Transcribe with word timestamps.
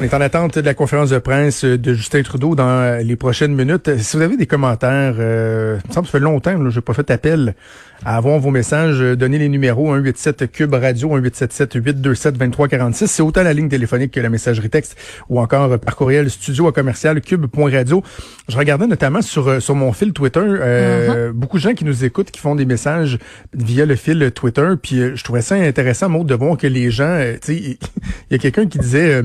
On 0.00 0.02
est 0.02 0.12
en 0.12 0.20
attente 0.20 0.58
de 0.58 0.64
la 0.64 0.74
conférence 0.74 1.10
de 1.10 1.18
presse 1.18 1.64
de 1.64 1.94
Justin 1.94 2.22
Trudeau 2.22 2.56
dans 2.56 3.00
les 3.00 3.14
prochaines 3.14 3.54
minutes. 3.54 3.96
Si 3.98 4.16
vous 4.16 4.22
avez 4.24 4.36
des 4.36 4.46
commentaires, 4.46 5.14
euh, 5.18 5.78
il 5.84 5.88
me 5.88 5.94
semble 5.94 6.06
que 6.06 6.10
ça 6.10 6.18
fait 6.18 6.24
longtemps 6.24 6.58
que 6.58 6.68
je 6.68 6.76
n'ai 6.76 6.82
pas 6.82 6.94
fait 6.94 7.08
appel 7.12 7.54
à 8.04 8.16
avoir 8.16 8.38
vos 8.40 8.50
messages. 8.50 8.98
Donnez 8.98 9.38
les 9.38 9.48
numéros 9.48 9.94
187 9.94 10.50
Cube 10.50 10.74
Radio, 10.74 11.08
1877 11.10 11.74
827 11.74 12.34
2346. 12.34 13.06
C'est 13.06 13.22
autant 13.22 13.44
la 13.44 13.52
ligne 13.52 13.68
téléphonique 13.68 14.10
que 14.10 14.20
la 14.20 14.30
messagerie 14.30 14.68
texte 14.68 14.96
ou 15.28 15.40
encore 15.40 15.78
par 15.78 15.94
courriel 15.94 16.28
studio 16.28 16.66
à 16.66 16.72
commercial 16.72 17.20
cube.radio. 17.20 18.02
Je 18.48 18.58
regardais 18.58 18.88
notamment 18.88 19.22
sur, 19.22 19.62
sur 19.62 19.74
mon 19.76 19.92
fil 19.92 20.12
Twitter 20.12 20.40
euh, 20.44 21.30
uh-huh. 21.30 21.32
beaucoup 21.32 21.58
de 21.58 21.62
gens 21.62 21.74
qui 21.74 21.84
nous 21.84 22.04
écoutent, 22.04 22.32
qui 22.32 22.40
font 22.40 22.56
des 22.56 22.66
messages 22.66 23.18
via 23.54 23.86
le 23.86 23.94
fil 23.94 24.32
Twitter. 24.34 24.70
Puis 24.82 25.00
euh, 25.00 25.12
je 25.14 25.22
trouvais 25.22 25.42
ça 25.42 25.54
intéressant, 25.54 26.08
Maud, 26.08 26.26
de 26.26 26.34
voir 26.34 26.58
que 26.58 26.66
les 26.66 26.90
gens, 26.90 27.04
euh, 27.04 27.34
tu 27.34 27.54
sais, 27.54 27.56
il 27.56 28.32
y 28.32 28.34
a 28.34 28.38
quelqu'un 28.38 28.66
qui 28.66 28.78
disait 28.78 29.22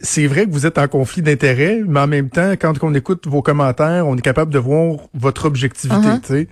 c'est 0.00 0.26
vrai 0.26 0.46
que 0.46 0.50
vous 0.50 0.66
êtes 0.66 0.78
en 0.78 0.88
conflit 0.88 1.22
d'intérêts, 1.22 1.82
mais 1.86 2.00
en 2.00 2.06
même 2.06 2.30
temps, 2.30 2.52
quand 2.52 2.74
on 2.82 2.94
écoute 2.94 3.26
vos 3.26 3.42
commentaires, 3.42 4.06
on 4.06 4.16
est 4.16 4.22
capable 4.22 4.52
de 4.52 4.58
voir 4.58 4.98
votre 5.14 5.44
objectivité, 5.44 6.08
uh-huh. 6.08 6.20
tu 6.20 6.26
sais. 6.26 6.48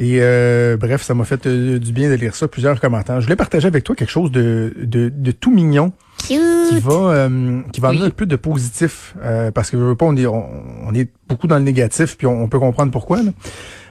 Et 0.00 0.18
euh, 0.20 0.76
bref, 0.76 1.02
ça 1.02 1.14
m'a 1.14 1.24
fait 1.24 1.46
euh, 1.46 1.78
du 1.80 1.92
bien 1.92 2.08
de 2.08 2.14
lire 2.14 2.34
ça, 2.36 2.46
plusieurs 2.46 2.80
commentaires. 2.80 3.20
Je 3.20 3.26
voulais 3.26 3.36
partager 3.36 3.66
avec 3.66 3.82
toi 3.82 3.96
quelque 3.96 4.10
chose 4.10 4.30
de, 4.30 4.72
de, 4.80 5.08
de 5.08 5.30
tout 5.32 5.50
mignon 5.50 5.92
qui 6.18 6.38
va 6.80 6.92
euh, 6.92 7.62
qui 7.72 7.80
va 7.80 7.88
amener 7.88 8.06
un 8.06 8.10
peu 8.10 8.26
de 8.26 8.36
positif 8.36 9.14
parce 9.54 9.70
que 9.70 9.78
je 9.78 9.82
veux 9.82 9.94
pas 9.96 10.06
on 10.06 10.16
est 10.16 10.26
on, 10.26 10.92
est 10.94 11.08
beaucoup 11.28 11.46
dans 11.46 11.58
le 11.58 11.64
négatif 11.64 12.16
puis 12.16 12.26
on, 12.26 12.48
peut 12.48 12.58
comprendre 12.58 12.92
pourquoi. 12.92 13.22
Là. 13.22 13.30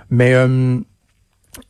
Mais 0.10 0.34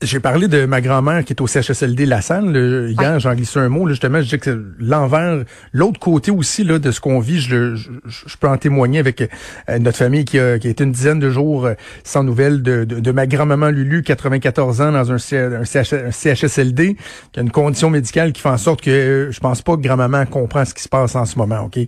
j'ai 0.02 0.20
parlé 0.20 0.48
de 0.48 0.66
ma 0.66 0.82
grand-mère 0.82 1.24
qui 1.24 1.34
est 1.34 1.42
au 1.42 1.48
CHSLD 1.48 2.06
La 2.06 2.22
Salle. 2.22 2.56
hier, 2.90 3.20
j'en 3.20 3.34
glissé 3.34 3.60
un 3.60 3.70
mot. 3.70 3.88
justement, 3.88 4.22
je 4.22 4.30
dis 4.30 4.40
que 4.40 4.66
l'envers, 4.80 5.44
l'autre 5.74 6.00
côté 6.00 6.32
aussi 6.32 6.64
là 6.64 6.80
de 6.80 6.92
ce 6.92 7.00
qu'on 7.00 7.20
vit, 7.20 7.40
je, 7.40 7.76
je, 7.76 8.38
peux 8.40 8.48
en 8.48 8.58
témoigner 8.58 9.00
avec 9.00 9.22
euh, 9.22 9.80
notre 9.80 9.98
famille 9.98 10.26
qui 10.26 10.40
a, 10.40 10.60
qui 10.60 10.68
a 10.68 10.70
été 10.70 10.84
une 10.84 10.92
dizaine 10.92 11.20
de 11.20 11.30
jours 11.30 11.66
euh, 11.66 11.74
sans 12.04 12.24
nouvelles 12.24 12.62
de, 12.62 12.84
de, 12.84 13.12
ma 13.12 13.28
grand-maman 13.28 13.70
Lulu, 13.70 14.04
94 14.04 14.82
ans, 14.82 14.92
dans 14.92 15.12
un, 15.12 15.16
un, 15.16 16.12
CHSLD, 16.12 16.98
qui 17.32 17.40
a 17.40 17.44
une 17.44 17.52
condition 17.52 17.90
médicale 17.90 18.34
qui 18.34 18.42
fait 18.42 18.50
en 18.50 18.58
sorte 18.58 18.82
que 18.82 18.90
euh, 18.90 19.32
je 19.32 19.40
pense 19.40 19.62
pas 19.62 19.76
que 19.76 19.82
grand-maman 19.82 20.26
comprend 20.26 20.66
ce 20.66 20.74
qui 20.74 20.84
se 20.84 20.90
passe 20.90 21.16
en 21.16 21.26
ce 21.26 21.38
moment. 21.38 21.62
Ok, 21.66 21.80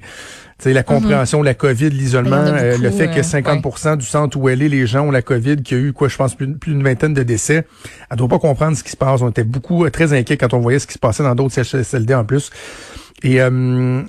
sais, 0.64 0.74
la 0.74 0.84
compréhension 0.84 1.40
de 1.40 1.46
la 1.46 1.54
COVID, 1.54 1.90
l'isolement, 1.90 2.36
euh, 2.36 2.78
le 2.78 2.92
fait 2.92 3.08
que 3.08 3.22
50% 3.22 3.88
euh, 3.88 3.96
du 3.96 4.06
centre 4.06 4.38
où 4.38 4.50
elle 4.50 4.62
est, 4.62 4.70
les 4.70 4.88
gens 4.88 5.08
ont 5.08 5.12
la 5.12 5.22
COVID, 5.22 5.58
qu'il 5.58 5.78
y 5.78 5.80
a 5.80 5.84
eu, 5.84 5.94
quoi, 5.94 6.08
je 6.08 6.18
pense, 6.18 6.36
plus, 6.36 6.48
d'une 6.48 6.84
vingtaine 6.84 7.14
de 7.14 7.24
décès. 7.24 7.66
Elle 8.10 8.18
doit 8.18 8.28
pas 8.28 8.40
comprendre 8.40 8.76
ce 8.76 8.84
qui 8.84 8.92
se 8.92 8.98
passe. 8.98 9.22
On 9.22 9.30
était 9.30 9.44
beaucoup, 9.44 9.86
euh, 9.86 9.90
très 9.90 10.14
inquiets 10.14 10.38
quand 10.38 10.54
on 10.54 10.60
voyait 10.60 10.80
ce 10.80 10.88
qui 10.88 10.94
se 10.94 11.00
passait 11.00 11.24
dans 11.24 11.36
d'autres 11.36 11.54
CHSLD 11.54 12.14
en 12.14 12.26
plus. 12.26 12.50
Et 13.22 13.40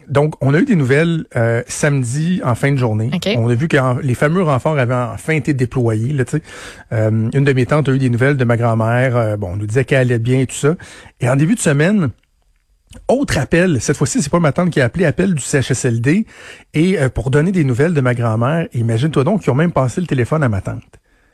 donc, 0.08 0.34
on 0.40 0.54
a 0.54 0.60
eu 0.60 0.64
des 0.64 0.76
nouvelles 0.76 1.24
samedi 1.66 2.40
en 2.44 2.54
fin 2.54 2.70
de 2.70 2.76
journée. 2.76 3.10
On 3.38 3.48
a 3.48 3.54
vu 3.54 3.66
que 3.66 3.76
les 4.04 4.14
fameux 4.14 4.44
renforts 4.44 4.78
avaient 4.78 4.94
enfin 4.94 5.32
été 5.32 5.52
déployés. 5.52 6.12
Là, 6.12 6.22
une 6.92 7.44
de 7.44 7.52
mes 7.52 7.66
tantes 7.66 7.88
a 7.88 7.92
eu 7.92 7.98
des 7.98 8.08
nouvelles 8.08 8.36
de 8.36 8.44
ma 8.44 8.56
grand-mère. 8.56 9.36
bon, 9.36 9.54
on 9.54 9.56
nous 9.56 9.66
disait 9.66 9.84
qu'elle 9.84 9.98
allait 9.98 10.20
bien 10.20 10.38
et 10.38 10.46
tout 10.46 10.54
ça. 10.54 10.76
Et 11.20 11.28
en 11.28 11.34
début 11.34 11.56
de 11.56 11.60
semaine, 11.60 12.10
autre 13.08 13.38
appel, 13.38 13.80
cette 13.80 13.96
fois-ci, 13.96 14.20
c'est 14.20 14.30
pas 14.30 14.40
ma 14.40 14.52
tante 14.52 14.70
qui 14.70 14.80
a 14.80 14.86
appelé, 14.86 15.04
appel 15.04 15.34
du 15.34 15.42
CHSLD, 15.42 16.26
et 16.74 16.98
euh, 16.98 17.08
pour 17.08 17.30
donner 17.30 17.52
des 17.52 17.62
nouvelles 17.62 17.94
de 17.94 18.00
ma 18.00 18.14
grand-mère, 18.14 18.66
imagine-toi 18.72 19.22
donc 19.22 19.42
qu'ils 19.42 19.52
ont 19.52 19.56
même 19.56 19.72
passé 19.72 20.00
le 20.00 20.06
téléphone 20.06 20.42
à 20.42 20.48
ma 20.48 20.60
tante. 20.60 20.82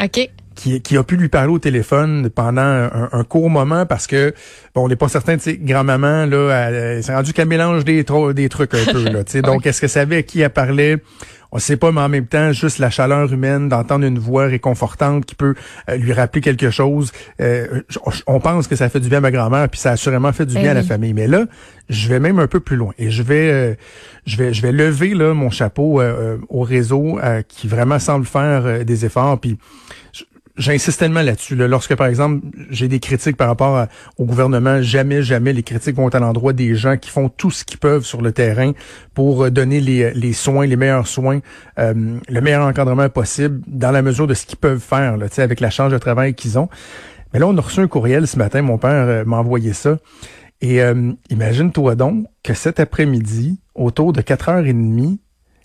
OK. 0.03 0.31
Qui, 0.55 0.81
qui 0.81 0.97
a 0.97 1.03
pu 1.03 1.17
lui 1.17 1.29
parler 1.29 1.53
au 1.53 1.59
téléphone 1.59 2.31
pendant 2.31 2.63
un, 2.63 3.25
court 3.25 3.51
moment 3.51 3.85
parce 3.85 4.07
que 4.07 4.35
bon 4.75 4.85
on 4.85 4.89
n'est 4.89 4.97
pas 4.97 5.09
certain 5.09 5.37
tu 5.37 5.43
sais 5.43 5.57
grand-maman 5.59 6.25
là 6.25 6.71
elle, 6.71 7.05
s'est 7.05 7.15
rendu 7.15 7.35
qu'elle 7.35 7.48
mélange 7.48 7.85
des 7.85 8.07
des 8.35 8.48
trucs 8.48 8.73
un 8.73 8.85
peu 8.91 9.05
là 9.05 9.23
tu 9.23 9.33
sais 9.33 9.43
donc 9.43 9.67
est-ce 9.67 9.83
que 9.83 9.87
savait 9.87 10.17
à 10.17 10.23
qui 10.23 10.41
elle 10.41 10.48
parlait? 10.48 10.97
On 11.52 11.58
sait 11.58 11.77
pas, 11.77 11.92
mais 11.92 12.00
en 12.00 12.08
même 12.08 12.27
temps, 12.27 12.52
juste 12.52 12.78
la 12.78 12.91
chaleur 12.91 13.33
humaine, 13.33 13.69
d'entendre 13.69 14.05
une 14.05 14.19
voix 14.19 14.47
réconfortante 14.47 15.25
qui 15.25 15.34
peut 15.34 15.55
euh, 15.89 15.97
lui 15.97 16.12
rappeler 16.12 16.41
quelque 16.41 16.70
chose. 16.70 17.12
Euh, 17.40 17.83
on 18.27 18.40
pense 18.40 18.67
que 18.68 18.77
ça 18.77 18.89
fait 18.89 19.01
du 19.01 19.08
bien 19.08 19.18
à 19.18 19.23
ma 19.23 19.30
grand-mère, 19.30 19.68
puis 19.68 19.80
ça 19.80 19.90
a 19.90 19.92
assurément 19.92 20.33
fait 20.33 20.46
du 20.46 20.55
bien 20.55 20.70
à 20.73 20.74
la 20.74 20.83
famille. 20.83 21.14
Mais 21.14 21.27
là, 21.27 21.46
je 21.89 22.08
vais 22.08 22.20
même 22.20 22.39
un 22.39 22.46
peu 22.46 22.61
plus 22.61 22.77
loin 22.77 22.92
et 22.98 23.11
je 23.11 23.23
vais, 23.23 23.51
euh, 23.51 23.74
je 24.27 24.36
vais, 24.36 24.52
je 24.52 24.62
vais 24.62 24.73
lever 24.73 25.14
là 25.14 25.35
mon 25.35 25.51
chapeau 25.51 26.02
au 26.48 26.62
réseau 26.62 27.18
qui 27.48 27.68
vraiment 27.68 27.98
semble 27.98 28.27
faire 28.27 28.85
des 28.85 29.05
efforts. 29.05 29.40
Puis 29.40 29.58
J'insiste 30.56 30.98
tellement 30.98 31.20
là-dessus. 31.20 31.55
Lorsque, 31.55 31.94
par 31.96 32.06
exemple, 32.06 32.46
j'ai 32.70 32.89
des 32.89 32.98
critiques 32.98 33.36
par 33.36 33.48
rapport 33.48 33.86
au 34.17 34.24
gouvernement, 34.24 34.80
jamais, 34.80 35.22
jamais 35.22 35.52
les 35.52 35.62
critiques 35.62 35.96
vont 35.96 36.08
à 36.08 36.18
l'endroit 36.18 36.55
des 36.55 36.74
gens 36.74 36.96
qui 36.96 37.11
font 37.11 37.28
tout 37.28 37.50
ce 37.50 37.62
qu'ils 37.62 37.78
peuvent 37.78 38.05
sur 38.05 38.22
le 38.22 38.33
terrain 38.33 38.72
pour 39.12 39.44
euh, 39.44 39.50
donner 39.50 39.80
les, 39.80 40.14
les 40.14 40.33
soins, 40.33 40.67
les 40.67 40.77
meilleurs 40.77 41.06
soins, 41.06 41.40
euh, 41.78 42.18
le 42.27 42.40
meilleur 42.40 42.67
encadrement 42.67 43.08
possible 43.11 43.61
dans 43.67 43.90
la 43.90 44.00
mesure 44.00 44.27
de 44.27 44.33
ce 44.33 44.46
qu'ils 44.46 44.56
peuvent 44.56 44.80
faire, 44.80 45.18
là, 45.18 45.27
avec 45.36 45.61
la 45.61 45.68
charge 45.68 45.92
de 45.92 45.98
travail 45.98 46.34
qu'ils 46.34 46.58
ont. 46.58 46.70
Mais 47.34 47.38
là, 47.38 47.46
on 47.46 47.56
a 47.58 47.61
reçu 47.61 47.80
un 47.80 47.88
courriel 47.88 48.27
ce 48.27 48.38
matin, 48.38 48.62
mon 48.62 48.78
père 48.78 48.90
euh, 49.08 49.24
m'a 49.27 49.36
envoyé 49.36 49.74
ça. 49.74 49.98
Et 50.62 50.80
imagine-toi 51.28 51.96
donc 51.96 52.24
que 52.42 52.55
cet 52.55 52.80
après-midi, 52.80 53.61
autour 53.74 54.14
de 54.14 54.23
4h30, 54.23 55.18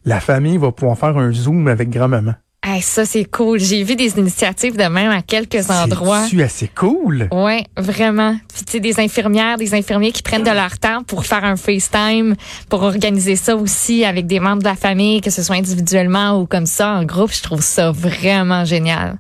la 0.03 0.19
famille 0.19 0.58
va 0.58 0.73
pouvoir 0.73 0.97
faire 0.97 1.18
un 1.18 1.31
Zoom 1.31 1.69
avec 1.69 1.90
grand-maman. 1.90 2.34
Hey, 2.81 2.88
ça, 2.88 3.06
c'est 3.06 3.25
cool. 3.25 3.59
J'ai 3.59 3.84
vu 3.84 3.96
des 3.96 4.18
initiatives 4.18 4.75
de 4.75 4.86
même 4.86 5.12
à 5.12 5.22
quelques 5.22 5.69
endroits. 5.69 6.25
C'est 6.28 6.42
assez 6.42 6.68
cool? 6.68 7.28
Ouais, 7.31 7.64
vraiment. 7.78 8.36
Puis, 8.52 8.66
tu 8.66 8.72
sais, 8.72 8.80
des 8.80 9.00
infirmières, 9.00 9.59
des 9.59 9.75
infirmiers 9.75 10.12
qui 10.12 10.24
prennent 10.24 10.42
de 10.42 10.50
leur 10.50 10.80
temps 10.80 11.03
pour 11.03 11.28
faire 11.28 11.46
un 11.46 11.58
FaceTime, 11.58 12.36
pour 12.70 12.81
organiser 12.81 13.36
ça 13.36 13.56
aussi 13.56 14.03
avec 14.03 14.25
des 14.25 14.40
membres 14.40 14.64
de 14.64 14.68
la 14.68 14.75
famille, 14.75 15.22
que 15.22 15.30
ce 15.30 15.44
soit 15.44 15.58
individuellement 15.58 16.40
ou 16.40 16.47
comme 16.47 16.66
ça, 16.66 16.94
en 16.94 17.03
groupe. 17.03 17.31
Je 17.31 17.44
trouve 17.44 17.62
ça 17.62 17.91
vraiment 17.91 18.66
génial. 18.66 19.20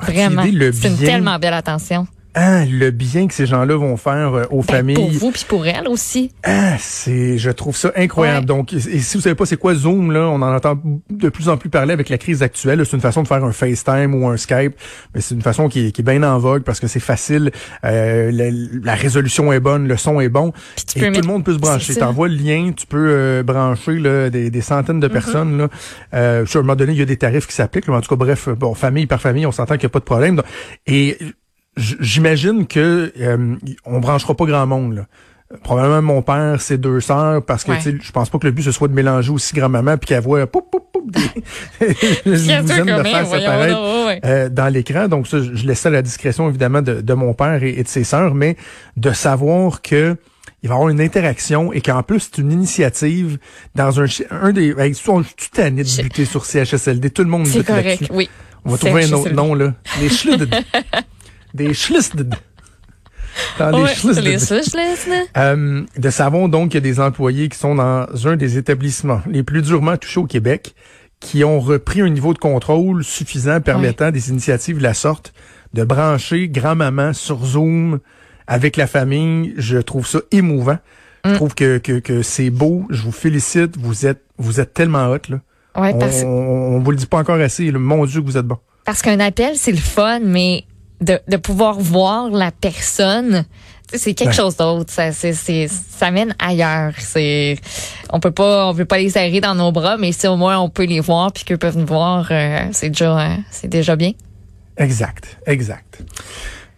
Vraiment. 0.00 0.44
C'est 0.72 0.88
une 0.88 0.96
tellement 0.96 1.38
belle 1.38 1.52
attention. 1.52 2.06
Ah, 2.38 2.66
le 2.66 2.90
bien 2.90 3.28
que 3.28 3.32
ces 3.32 3.46
gens-là 3.46 3.76
vont 3.76 3.96
faire 3.96 4.34
euh, 4.34 4.44
aux 4.50 4.60
ben, 4.60 4.76
familles. 4.76 4.96
Pour 4.96 5.10
vous 5.10 5.30
puis 5.30 5.46
pour 5.48 5.66
elles 5.66 5.88
aussi. 5.88 6.32
Ah, 6.44 6.76
c'est, 6.78 7.38
je 7.38 7.50
trouve 7.50 7.74
ça 7.74 7.92
incroyable. 7.96 8.44
Donc, 8.44 8.74
et 8.74 8.78
si 8.78 9.16
vous 9.16 9.22
savez 9.22 9.34
pas 9.34 9.46
c'est 9.46 9.56
quoi 9.56 9.74
Zoom 9.74 10.12
là, 10.12 10.28
on 10.28 10.42
en 10.42 10.54
entend 10.54 10.78
de 11.08 11.28
plus 11.30 11.48
en 11.48 11.56
plus 11.56 11.70
parler 11.70 11.94
avec 11.94 12.10
la 12.10 12.18
crise 12.18 12.42
actuelle. 12.42 12.84
C'est 12.84 12.94
une 12.94 13.00
façon 13.00 13.22
de 13.22 13.28
faire 13.28 13.42
un 13.42 13.52
FaceTime 13.52 14.14
ou 14.14 14.28
un 14.28 14.36
Skype, 14.36 14.74
mais 15.14 15.22
c'est 15.22 15.34
une 15.34 15.40
façon 15.40 15.70
qui 15.70 15.86
est, 15.86 15.92
qui 15.92 16.02
est 16.02 16.04
bien 16.04 16.22
en 16.24 16.38
vogue 16.38 16.62
parce 16.62 16.78
que 16.78 16.88
c'est 16.88 17.00
facile, 17.00 17.52
euh, 17.84 18.30
la, 18.30 18.94
résolution 18.94 19.50
est 19.50 19.60
bonne, 19.60 19.88
le 19.88 19.96
son 19.96 20.20
est 20.20 20.28
bon, 20.28 20.52
et 20.94 21.00
tout 21.00 21.20
le 21.22 21.26
monde 21.26 21.42
peut 21.42 21.54
se 21.54 21.58
brancher. 21.58 21.94
T'envoies 21.94 22.28
le 22.28 22.36
lien, 22.36 22.72
tu 22.76 22.86
peux 22.86 23.08
euh, 23.08 23.42
brancher 23.42 23.98
là, 23.98 24.28
des, 24.28 24.50
des, 24.50 24.60
centaines 24.60 25.00
de 25.00 25.08
mm-hmm. 25.08 25.12
personnes. 25.12 25.58
Là. 25.58 25.68
Euh, 26.12 26.44
sur 26.44 26.60
un 26.60 26.64
moment 26.64 26.76
donné, 26.76 26.92
il 26.92 26.98
y 26.98 27.02
a 27.02 27.06
des 27.06 27.16
tarifs 27.16 27.46
qui 27.46 27.54
s'appliquent. 27.54 27.88
En 27.88 28.02
tout 28.02 28.10
cas, 28.10 28.16
bref, 28.16 28.50
bon, 28.50 28.74
famille 28.74 29.06
par 29.06 29.22
famille, 29.22 29.46
on 29.46 29.52
s'entend 29.52 29.76
qu'il 29.76 29.84
n'y 29.84 29.86
a 29.86 29.90
pas 29.90 30.00
de 30.00 30.04
problème. 30.04 30.42
Et 30.86 31.16
j'imagine 31.76 32.66
que 32.66 33.12
euh, 33.20 33.56
on 33.84 34.00
branchera 34.00 34.34
pas 34.34 34.44
grand 34.44 34.66
monde 34.66 34.94
là. 34.94 35.06
Probablement 35.62 36.02
mon 36.02 36.22
père, 36.22 36.60
ses 36.60 36.76
deux 36.76 37.00
sœurs, 37.00 37.40
parce 37.44 37.62
que 37.62 37.70
je 37.78 38.10
pense 38.10 38.30
pas 38.30 38.38
que 38.38 38.46
le 38.46 38.50
but 38.50 38.62
ce 38.62 38.72
soit 38.72 38.88
de 38.88 38.94
mélanger 38.94 39.30
aussi 39.30 39.54
grand-maman 39.54 39.96
puis 39.96 40.08
qu'elle 40.08 40.20
voit 40.20 40.44
poup, 40.48 40.68
poup, 40.72 40.82
poup, 40.92 41.08
des, 41.08 41.20
de 42.30 42.36
faire 42.36 43.32
apparaître 43.32 44.50
dans 44.50 44.72
l'écran. 44.72 45.06
Donc 45.06 45.28
ça, 45.28 45.38
je 45.40 45.64
laisse 45.64 45.78
ça 45.78 45.88
à 45.88 45.92
la 45.92 46.02
discrétion 46.02 46.48
évidemment 46.48 46.82
de, 46.82 47.00
de 47.00 47.14
mon 47.14 47.32
père 47.32 47.62
et, 47.62 47.80
de 47.80 47.86
ses 47.86 48.02
sœurs, 48.02 48.34
mais 48.34 48.56
de 48.96 49.12
savoir 49.12 49.82
que 49.82 50.16
il 50.64 50.68
va 50.68 50.74
y 50.74 50.78
avoir 50.78 50.88
une 50.88 51.00
interaction 51.00 51.72
et 51.72 51.80
qu'en 51.80 52.02
plus 52.02 52.20
c'est 52.20 52.38
une 52.38 52.50
initiative 52.50 53.38
dans 53.76 54.00
un 54.00 54.06
un 54.32 54.52
des 54.52 54.74
année 55.58 55.84
de 55.84 56.02
buter 56.02 56.24
sur 56.24 56.44
CHSLD, 56.44 57.10
tout 57.10 57.22
le 57.22 57.30
monde 57.30 57.46
C'est 57.46 57.64
correct, 57.64 58.02
oui. 58.10 58.28
On 58.64 58.70
va 58.70 58.78
trouver 58.78 59.04
un 59.04 59.12
autre 59.12 59.32
nom 59.32 59.54
là. 59.54 59.74
Les 60.00 60.08
des 61.56 61.74
schlissd. 61.74 62.14
Dans 63.58 63.70
les 63.70 64.52
euh, 65.36 65.82
de 65.98 66.10
savons 66.10 66.48
donc 66.48 66.70
qu'il 66.70 66.76
y 66.76 66.78
a 66.78 66.80
des 66.80 67.00
employés 67.00 67.48
qui 67.48 67.58
sont 67.58 67.74
dans 67.74 68.06
un 68.24 68.36
des 68.36 68.56
établissements 68.56 69.20
les 69.28 69.42
plus 69.42 69.62
durement 69.62 69.96
touchés 69.96 70.20
au 70.20 70.26
Québec, 70.26 70.74
qui 71.20 71.44
ont 71.44 71.60
repris 71.60 72.00
un 72.00 72.08
niveau 72.08 72.32
de 72.32 72.38
contrôle 72.38 73.04
suffisant 73.04 73.60
permettant 73.60 74.10
des 74.10 74.30
initiatives 74.30 74.78
de 74.78 74.82
la 74.82 74.94
sorte 74.94 75.32
de 75.74 75.84
brancher 75.84 76.48
grand-maman 76.48 77.12
sur 77.12 77.44
Zoom 77.44 78.00
avec 78.46 78.76
la 78.76 78.86
famille. 78.86 79.54
Je 79.56 79.78
trouve 79.78 80.06
ça 80.06 80.20
émouvant. 80.30 80.78
Je 81.24 81.30
mm. 81.30 81.34
trouve 81.34 81.54
que, 81.54 81.78
que, 81.78 81.98
que 81.98 82.22
c'est 82.22 82.50
beau. 82.50 82.86
Je 82.90 83.02
vous 83.02 83.12
félicite. 83.12 83.76
Vous 83.78 84.06
êtes, 84.06 84.22
vous 84.38 84.60
êtes 84.60 84.72
tellement 84.72 85.10
hot, 85.10 85.18
là. 85.28 85.40
Ouais, 85.76 85.92
parce... 85.98 86.22
on, 86.22 86.28
on, 86.28 86.78
vous 86.78 86.90
le 86.90 86.96
dit 86.96 87.06
pas 87.06 87.18
encore 87.18 87.40
assez. 87.40 87.70
Mon 87.72 88.06
Dieu, 88.06 88.20
que 88.20 88.26
vous 88.26 88.38
êtes 88.38 88.46
bon. 88.46 88.58
Parce 88.84 89.02
qu'un 89.02 89.20
appel, 89.20 89.56
c'est 89.56 89.72
le 89.72 89.78
fun, 89.78 90.20
mais 90.20 90.64
de, 91.00 91.18
de 91.28 91.36
pouvoir 91.36 91.78
voir 91.78 92.30
la 92.30 92.50
personne, 92.50 93.44
c'est 93.92 94.14
quelque 94.14 94.34
chose 94.34 94.56
d'autre. 94.56 94.92
Ça, 94.92 95.12
c'est, 95.12 95.32
c'est, 95.32 95.68
ça 95.68 96.10
mène 96.10 96.34
ailleurs. 96.38 96.92
C'est, 96.98 97.56
on 98.10 98.20
peut 98.20 98.30
pas, 98.30 98.66
on 98.66 98.74
peut 98.74 98.84
pas 98.84 98.98
les 98.98 99.10
serrer 99.10 99.40
dans 99.40 99.54
nos 99.54 99.72
bras, 99.72 99.96
mais 99.96 100.12
si 100.12 100.26
au 100.26 100.36
moins 100.36 100.58
on 100.58 100.68
peut 100.68 100.84
les 100.84 101.00
voir 101.00 101.32
puis 101.32 101.44
qu'eux 101.44 101.56
peuvent 101.56 101.78
nous 101.78 101.86
voir, 101.86 102.28
euh, 102.30 102.66
c'est 102.72 102.90
déjà, 102.90 103.18
euh, 103.18 103.34
c'est 103.50 103.68
déjà 103.68 103.96
bien. 103.96 104.12
Exact, 104.76 105.38
exact. 105.46 106.02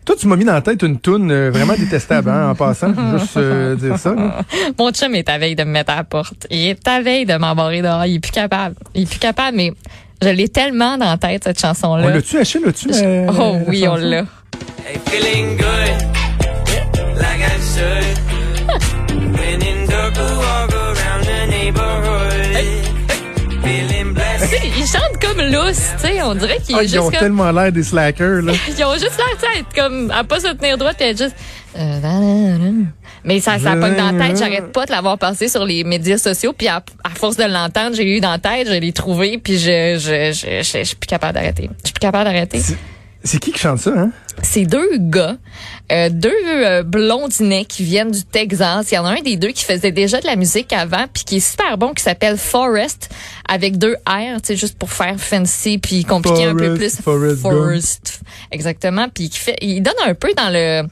Toi, 0.09 0.17
tu 0.19 0.26
m'as 0.26 0.37
mis 0.37 0.44
dans 0.47 0.55
la 0.55 0.62
tête 0.62 0.82
une 0.82 0.99
toune 0.99 1.31
euh, 1.31 1.50
vraiment 1.50 1.75
détestable, 1.79 2.31
hein, 2.31 2.50
en 2.50 2.55
passant. 2.55 2.94
Juste 3.19 3.37
euh, 3.37 3.76
dire 3.76 3.99
ça. 3.99 4.15
là. 4.15 4.43
Mon 4.79 4.91
chum 4.91 5.15
est 5.15 5.29
à 5.29 5.37
veille 5.37 5.55
de 5.55 5.65
me 5.65 5.70
mettre 5.70 5.93
à 5.93 5.97
la 5.97 6.05
porte. 6.05 6.47
Il 6.50 6.67
est 6.69 6.88
à 6.88 7.03
veille 7.03 7.26
de 7.26 7.37
m'embarrer 7.37 7.82
dehors. 7.82 8.06
Il 8.06 8.15
est 8.15 8.20
plus 8.20 8.32
capable. 8.32 8.75
Il 8.94 9.03
est 9.03 9.06
plus 9.06 9.19
capable, 9.19 9.59
mais 9.59 9.75
je 10.23 10.29
l'ai 10.29 10.49
tellement 10.49 10.99
dans 10.99 11.06
la 11.11 11.17
tête, 11.17 11.44
cette 11.44 11.59
On 11.65 11.69
chanson-là. 11.69 12.11
l'a-tu 12.11 12.38
acheté, 12.38 12.59
là-tu? 12.65 12.88
la- 12.88 13.32
Oh 13.32 13.56
la 13.56 13.59
oui, 13.69 13.87
on 13.88 13.94
chanson? 13.97 14.09
l'a. 14.09 14.19
Hey, 14.19 14.99
feeling 15.06 15.56
good, 15.56 15.97
like 17.17 17.41
I 17.41 17.59
should. 17.75 18.19
when 19.35 19.62
in 19.62 19.87
dark, 19.87 20.17
I 20.17 20.37
walk 20.37 20.75
around 20.75 21.25
the 21.25 21.47
neighborhood. 21.50 22.56
Feeling 23.62 24.09
Tu 24.09 24.15
blessed. 24.15 24.47
sais, 24.49 24.61
il 24.79 24.87
chante 24.87 25.20
comme 25.20 25.41
lousse, 25.53 25.91
tu 26.00 26.06
sais, 26.09 26.23
on 26.23 26.35
dirait 26.35 26.59
qu'il 26.65 26.76
Ah, 26.76 26.82
ils 26.82 26.99
ont 26.99 27.11
comme... 27.11 27.12
tellement 27.20 27.50
l'air 27.53 27.70
des 27.73 27.82
slackers, 27.82 28.43
là. 28.43 28.53
Ils 28.69 28.85
ont 28.85 28.93
juste 28.94 29.17
l'air, 29.19 29.37
tu 29.41 29.59
sais, 29.59 29.65
comme, 29.76 30.11
à 30.11 30.25
pas 30.25 30.41
se 30.41 30.49
tenir 30.55 30.79
droit, 30.79 30.93
être 30.99 31.19
juste... 31.19 31.37
Mais 33.25 33.41
ça, 33.41 33.59
ça 33.59 33.76
pogne 33.76 33.97
dans 33.97 34.12
la 34.12 34.26
tête. 34.29 34.38
J'arrête 34.38 34.73
pas 34.73 34.87
de 34.87 34.93
l'avoir 34.93 35.19
passé 35.19 35.49
sur 35.49 35.65
les 35.65 35.85
médias 35.85 36.19
sociaux, 36.19 36.53
puis 36.56 36.69
à, 36.69 36.82
à 37.05 37.11
force 37.11 37.37
de 37.37 37.44
l'entendre, 37.44 37.94
j'ai 37.97 38.17
eu 38.17 38.20
dans 38.20 38.31
la 38.31 38.38
tête, 38.38 38.69
je 38.69 38.75
l'ai 38.79 38.93
trouvé, 38.93 39.38
puis 39.38 39.59
je, 39.59 39.99
je, 39.99 40.32
je, 40.32 40.62
je, 40.62 40.79
je 40.79 40.85
suis 40.85 40.97
plus 40.97 41.06
capable 41.09 41.35
d'arrêter. 41.35 41.69
Je 41.82 41.88
suis 41.88 41.93
plus 41.94 42.00
capable 42.00 42.25
d'arrêter. 42.25 42.61
C'est- 43.25 43.38
qui 43.38 43.53
qui 43.53 43.59
chante 43.59 43.81
ça, 43.81 43.91
hein? 43.97 44.11
C'est 44.43 44.62
deux 44.65 44.99
gars, 44.99 45.37
euh, 45.91 46.09
deux 46.11 46.31
euh, 46.47 46.85
blondinets 46.85 47.65
qui 47.65 47.82
viennent 47.82 48.12
du 48.12 48.23
Texas. 48.23 48.87
Il 48.93 48.94
y 48.94 48.99
en 48.99 49.05
a 49.05 49.11
un 49.19 49.20
des 49.20 49.37
deux 49.37 49.49
qui 49.49 49.65
faisait 49.65 49.91
déjà 49.91 50.20
de 50.20 50.26
la 50.26 50.37
musique 50.37 50.73
avant, 50.73 51.06
puis 51.12 51.25
qui 51.25 51.37
est 51.38 51.41
super 51.41 51.76
bon, 51.76 51.93
qui 51.93 52.05
s'appelle 52.05 52.38
Forest, 52.38 53.11
avec 53.49 53.79
deux 53.79 53.94
R, 54.06 54.37
tu 54.41 54.47
sais, 54.49 54.56
juste 54.56 54.79
pour 54.79 54.93
faire 54.93 55.19
fancy, 55.19 55.79
puis 55.79 56.05
compliquer 56.05 56.44
un 56.44 56.55
peu 56.55 56.75
plus. 56.75 57.00
Forrest 57.00 57.41
Forest. 57.41 58.20
Exactement. 58.53 59.09
Puis 59.12 59.29
qui 59.29 59.38
fait, 59.41 59.56
il 59.61 59.82
donne 59.82 59.94
un 60.06 60.15
peu 60.15 60.32
dans 60.37 60.50
le, 60.50 60.82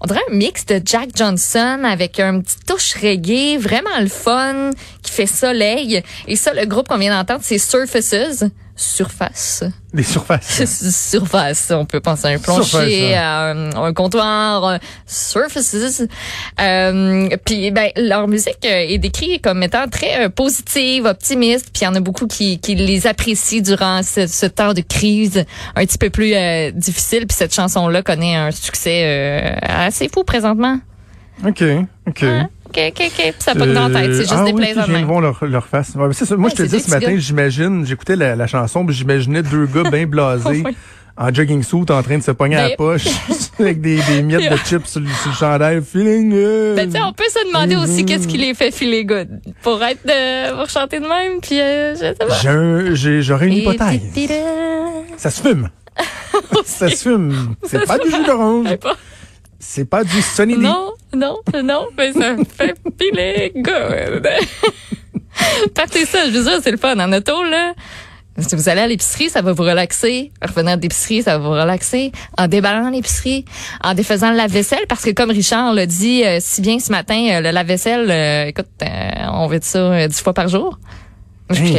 on 0.00 0.06
dirait 0.06 0.22
un 0.30 0.34
mix 0.34 0.64
de 0.64 0.80
Jack 0.82 1.10
Johnson 1.14 1.82
avec 1.84 2.18
un 2.18 2.40
petit 2.40 2.56
touche 2.66 2.94
reggae, 2.94 3.58
vraiment 3.58 4.00
le 4.00 4.08
fun, 4.08 4.70
fait 5.14 5.26
soleil. 5.26 6.02
Et 6.26 6.36
ça, 6.36 6.52
le 6.52 6.66
groupe 6.66 6.88
qu'on 6.88 6.98
vient 6.98 7.16
d'entendre, 7.16 7.40
c'est 7.42 7.58
Surfaces. 7.58 8.44
Surface. 8.76 9.62
Les 9.92 10.02
surfaces. 10.02 10.64
surface. 11.10 11.70
On 11.70 11.84
peut 11.84 12.00
penser 12.00 12.26
à 12.26 12.30
un 12.30 12.38
plancher, 12.38 12.64
Surface, 12.64 13.14
à 13.14 13.50
un, 13.50 13.72
un 13.72 13.92
comptoir, 13.92 14.64
euh, 14.64 14.76
surfaces. 15.06 16.02
Euh, 16.60 17.28
puis 17.44 17.70
ben 17.70 17.90
leur 17.96 18.26
musique 18.26 18.58
euh, 18.64 18.86
est 18.88 18.98
décrite 18.98 19.42
comme 19.42 19.62
étant 19.62 19.86
très 19.86 20.24
euh, 20.24 20.28
positive, 20.28 21.04
optimiste. 21.04 21.70
Puis 21.72 21.82
il 21.82 21.84
y 21.84 21.86
en 21.86 21.94
a 21.94 22.00
beaucoup 22.00 22.26
qui, 22.26 22.58
qui 22.58 22.74
les 22.74 23.06
apprécient 23.06 23.62
durant 23.62 24.02
ce, 24.02 24.26
ce 24.26 24.46
temps 24.46 24.74
de 24.74 24.80
crise 24.80 25.44
un 25.76 25.86
petit 25.86 25.98
peu 25.98 26.10
plus 26.10 26.34
euh, 26.34 26.72
difficile. 26.72 27.28
Puis 27.28 27.36
cette 27.36 27.54
chanson-là 27.54 28.02
connaît 28.02 28.34
un 28.34 28.50
succès 28.50 29.02
euh, 29.04 29.56
assez 29.62 30.08
fou 30.12 30.24
présentement. 30.24 30.80
OK, 31.46 31.62
OK. 32.08 32.22
Hein? 32.24 32.48
Ok, 32.76 32.92
ok, 33.06 33.34
ça 33.38 33.54
pogne 33.54 33.72
dans 33.72 33.88
la 33.88 34.00
tête. 34.00 34.12
C'est 34.14 34.20
juste 34.22 34.34
ah 34.36 34.44
des 34.44 34.52
oui, 34.52 34.62
plaisirs 34.62 34.88
même. 34.88 35.04
voir 35.06 35.20
leur, 35.20 35.38
leur 35.44 35.66
face. 35.66 35.94
Ouais, 35.94 36.12
ça. 36.12 36.36
Moi, 36.36 36.48
Ouais, 36.48 36.54
je 36.56 36.62
te 36.64 36.68
dis 36.68 36.80
ce 36.80 36.90
matin, 36.90 37.14
j'imagine, 37.16 37.86
j'écoutais 37.86 38.16
la, 38.16 38.34
la 38.36 38.46
chanson, 38.46 38.84
puis 38.84 38.94
j'imaginais 38.94 39.42
deux 39.42 39.66
gars 39.66 39.88
bien 39.90 40.06
blasés, 40.08 40.62
Oui. 40.64 40.76
en 41.16 41.32
jogging 41.32 41.62
suit, 41.62 41.76
en 41.90 42.02
train 42.02 42.18
de 42.18 42.22
se 42.22 42.32
pogner 42.32 42.56
à 42.56 42.62
la 42.62 42.68
Ben- 42.70 42.76
poche, 42.76 43.06
avec 43.60 43.80
des, 43.80 44.00
des 44.08 44.22
miettes 44.22 44.50
de 44.50 44.56
chips 44.56 44.86
sur, 44.86 45.00
le- 45.00 45.06
sur 45.06 45.30
le 45.30 45.36
chandail. 45.36 45.82
Feeling 45.82 46.30
good. 46.30 46.90
Ben, 46.90 47.02
on 47.06 47.12
peut 47.12 47.24
se 47.28 47.46
demander 47.46 47.76
aussi 47.76 48.04
qu'est-ce 48.04 48.26
qui 48.26 48.38
les 48.38 48.54
fait 48.54 48.72
filer 48.72 49.04
good 49.04 49.28
pour 49.62 49.82
être 49.84 50.04
de, 50.04 50.56
pour 50.58 50.68
chanter 50.68 50.98
de 50.98 51.06
même, 51.06 51.40
puis 51.40 51.60
euh, 51.60 51.94
je 51.94 51.98
sais 52.00 52.14
pas. 52.14 52.34
J'ai 52.42 52.48
un- 52.48 52.94
j'ai- 52.94 53.22
J'aurais 53.22 53.46
une 53.46 53.54
hypothèse. 53.54 54.00
Ça 55.16 55.30
se 55.30 55.40
fume. 55.42 55.68
ça 56.64 56.88
se 56.90 56.96
fume. 56.96 57.54
C'est 57.62 57.86
pas 57.86 57.98
du 57.98 58.10
jus 58.10 58.24
d'orange. 58.26 58.66
C'est 59.66 59.86
pas 59.86 60.04
du 60.04 60.20
Sunny. 60.20 60.58
Non, 60.58 60.92
non, 61.16 61.38
non, 61.64 61.86
mais 61.96 62.12
ça 62.12 62.34
me 62.34 62.44
fait 62.44 62.76
filer 63.00 63.50
good. 63.56 64.28
Partez 65.74 66.04
ça, 66.04 66.26
je 66.26 66.38
vous 66.38 66.48
jure, 66.48 66.60
c'est 66.62 66.70
le 66.70 66.76
fun. 66.76 66.96
En 67.00 67.10
auto, 67.12 67.42
là, 67.42 67.72
si 68.38 68.54
vous 68.54 68.68
allez 68.68 68.82
à 68.82 68.86
l'épicerie, 68.86 69.30
ça 69.30 69.40
va 69.40 69.52
vous 69.52 69.62
relaxer. 69.62 70.30
En 70.42 70.48
revenant 70.48 70.76
de 70.76 70.82
l'épicerie, 70.82 71.22
ça 71.22 71.38
va 71.38 71.48
vous 71.48 71.54
relaxer. 71.54 72.12
En 72.36 72.46
déballant 72.46 72.90
l'épicerie, 72.90 73.46
en 73.82 73.94
défaisant 73.94 74.30
le 74.30 74.36
lave-vaisselle, 74.36 74.86
parce 74.86 75.02
que 75.02 75.10
comme 75.10 75.30
Richard 75.30 75.72
l'a 75.72 75.86
dit 75.86 76.22
euh, 76.24 76.38
si 76.40 76.60
bien 76.60 76.78
ce 76.78 76.92
matin, 76.92 77.18
euh, 77.32 77.40
le 77.40 77.50
lave-vaisselle, 77.50 78.10
euh, 78.10 78.44
écoute, 78.46 78.66
euh, 78.82 78.86
on 79.32 79.46
veut 79.46 79.60
ça 79.62 80.06
dix 80.06 80.20
fois 80.20 80.34
par 80.34 80.48
jour. 80.48 80.78
Je, 81.50 81.62
Hey, 81.62 81.70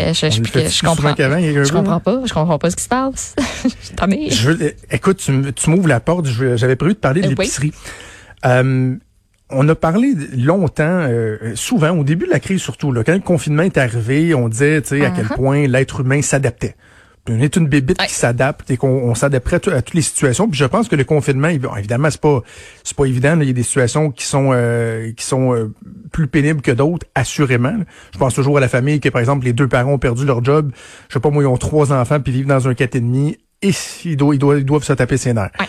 comprends. 0.86 1.98
Je 1.98 2.04
pas. 2.04 2.22
Je 2.26 2.34
comprends 2.34 2.60
pas 2.60 2.70
ce 2.70 2.76
qui 2.76 2.84
se 2.84 2.90
passe. 2.90 3.36
Je 4.30 4.52
veux- 4.52 4.74
écoute, 4.92 5.18
tu, 5.18 5.54
tu 5.54 5.70
m'ouvres 5.70 5.88
la 5.88 6.00
porte. 6.00 6.26
J'avais 6.28 6.76
prévu 6.76 6.94
de 6.94 7.00
parler 7.00 7.22
de 7.22 7.28
Euh, 7.28 7.30
oui. 7.30 7.36
l'épicerie. 7.40 7.74
Euh, 8.46 8.96
on 9.50 9.70
a 9.70 9.76
parlé 9.76 10.14
longtemps, 10.36 10.84
euh, 11.08 11.38
souvent, 11.56 11.92
au 11.98 12.04
début 12.04 12.26
de 12.26 12.32
la 12.32 12.40
crise 12.40 12.62
surtout, 12.62 12.92
là, 12.92 13.04
quand 13.04 13.14
le 13.14 13.20
confinement 13.20 13.64
est 13.64 13.78
arrivé, 13.78 14.34
on 14.36 14.50
disait 14.50 14.82
tu 14.82 14.90
sais, 15.00 15.06
à 15.06 15.10
quel 15.12 15.26
Uh-huh. 15.26 15.36
point 15.36 15.68
l'être 15.68 16.02
humain 16.02 16.22
s'adaptait. 16.22 16.76
On 17.28 17.40
est 17.40 17.56
une 17.56 17.68
bébite 17.68 18.00
Ouais. 18.00 18.08
qui 18.08 18.14
s'adapte 18.14 18.70
et 18.70 18.78
qu'on 18.78 18.88
on 18.88 19.16
s'adapterait 19.16 19.56
à, 19.56 19.60
tout- 19.60 19.70
à 19.72 19.82
toutes 19.82 19.96
les 19.96 20.04
situations. 20.04 20.48
Puis 20.48 20.60
je 20.60 20.66
pense 20.66 20.88
que 20.88 20.96
le 20.96 21.04
confinement, 21.04 21.48
il- 21.48 21.60
bon, 21.60 21.76
évidemment, 21.76 22.10
c'est 22.12 22.22
pas 22.22 22.42
c'est 22.84 22.96
pas 22.96 23.06
évident. 23.06 23.36
là. 23.36 23.44
Il 23.44 23.48
y 23.48 23.50
a 23.50 23.54
des 23.54 23.64
situations 23.64 24.12
qui 24.12 24.26
sont 24.26 24.52
euh, 24.54 25.12
qui 25.14 25.26
sont 25.26 25.54
euh, 25.56 25.74
plus 26.12 26.28
pénibles 26.28 26.62
que 26.62 26.72
d'autres, 26.72 27.08
assurément. 27.16 27.72
là. 27.72 27.84
Je 28.14 28.20
pense 28.20 28.36
toujours 28.36 28.58
à 28.58 28.62
la 28.62 28.68
famille 28.68 29.00
que, 29.00 29.10
par 29.10 29.22
exemple, 29.22 29.46
les 29.46 29.54
deux 29.54 29.68
parents 29.68 29.94
ont 29.94 29.98
perdu 29.98 30.24
leur 30.26 30.44
job. 30.44 30.72
Je 31.10 31.14
sais 31.16 31.20
pas 31.20 31.30
moi, 31.32 31.42
ils 31.42 31.48
ont 31.48 31.58
trois 31.58 31.92
enfants 31.92 32.20
puis 32.20 32.32
vivent 32.32 32.46
dans 32.48 32.68
un 32.68 32.76
quatre 32.76 32.96
et 32.96 33.02
demi 33.02 33.38
et 33.64 33.72
ils 34.04 34.16
doivent, 34.18 34.36
ils 34.36 34.40
doivent, 34.40 34.60
ils 34.60 34.66
doivent 34.66 34.84
se 34.84 34.94
taper 34.94 35.18
ses 35.18 35.34
nerfs. 35.34 35.50
Ouais. 35.60 35.66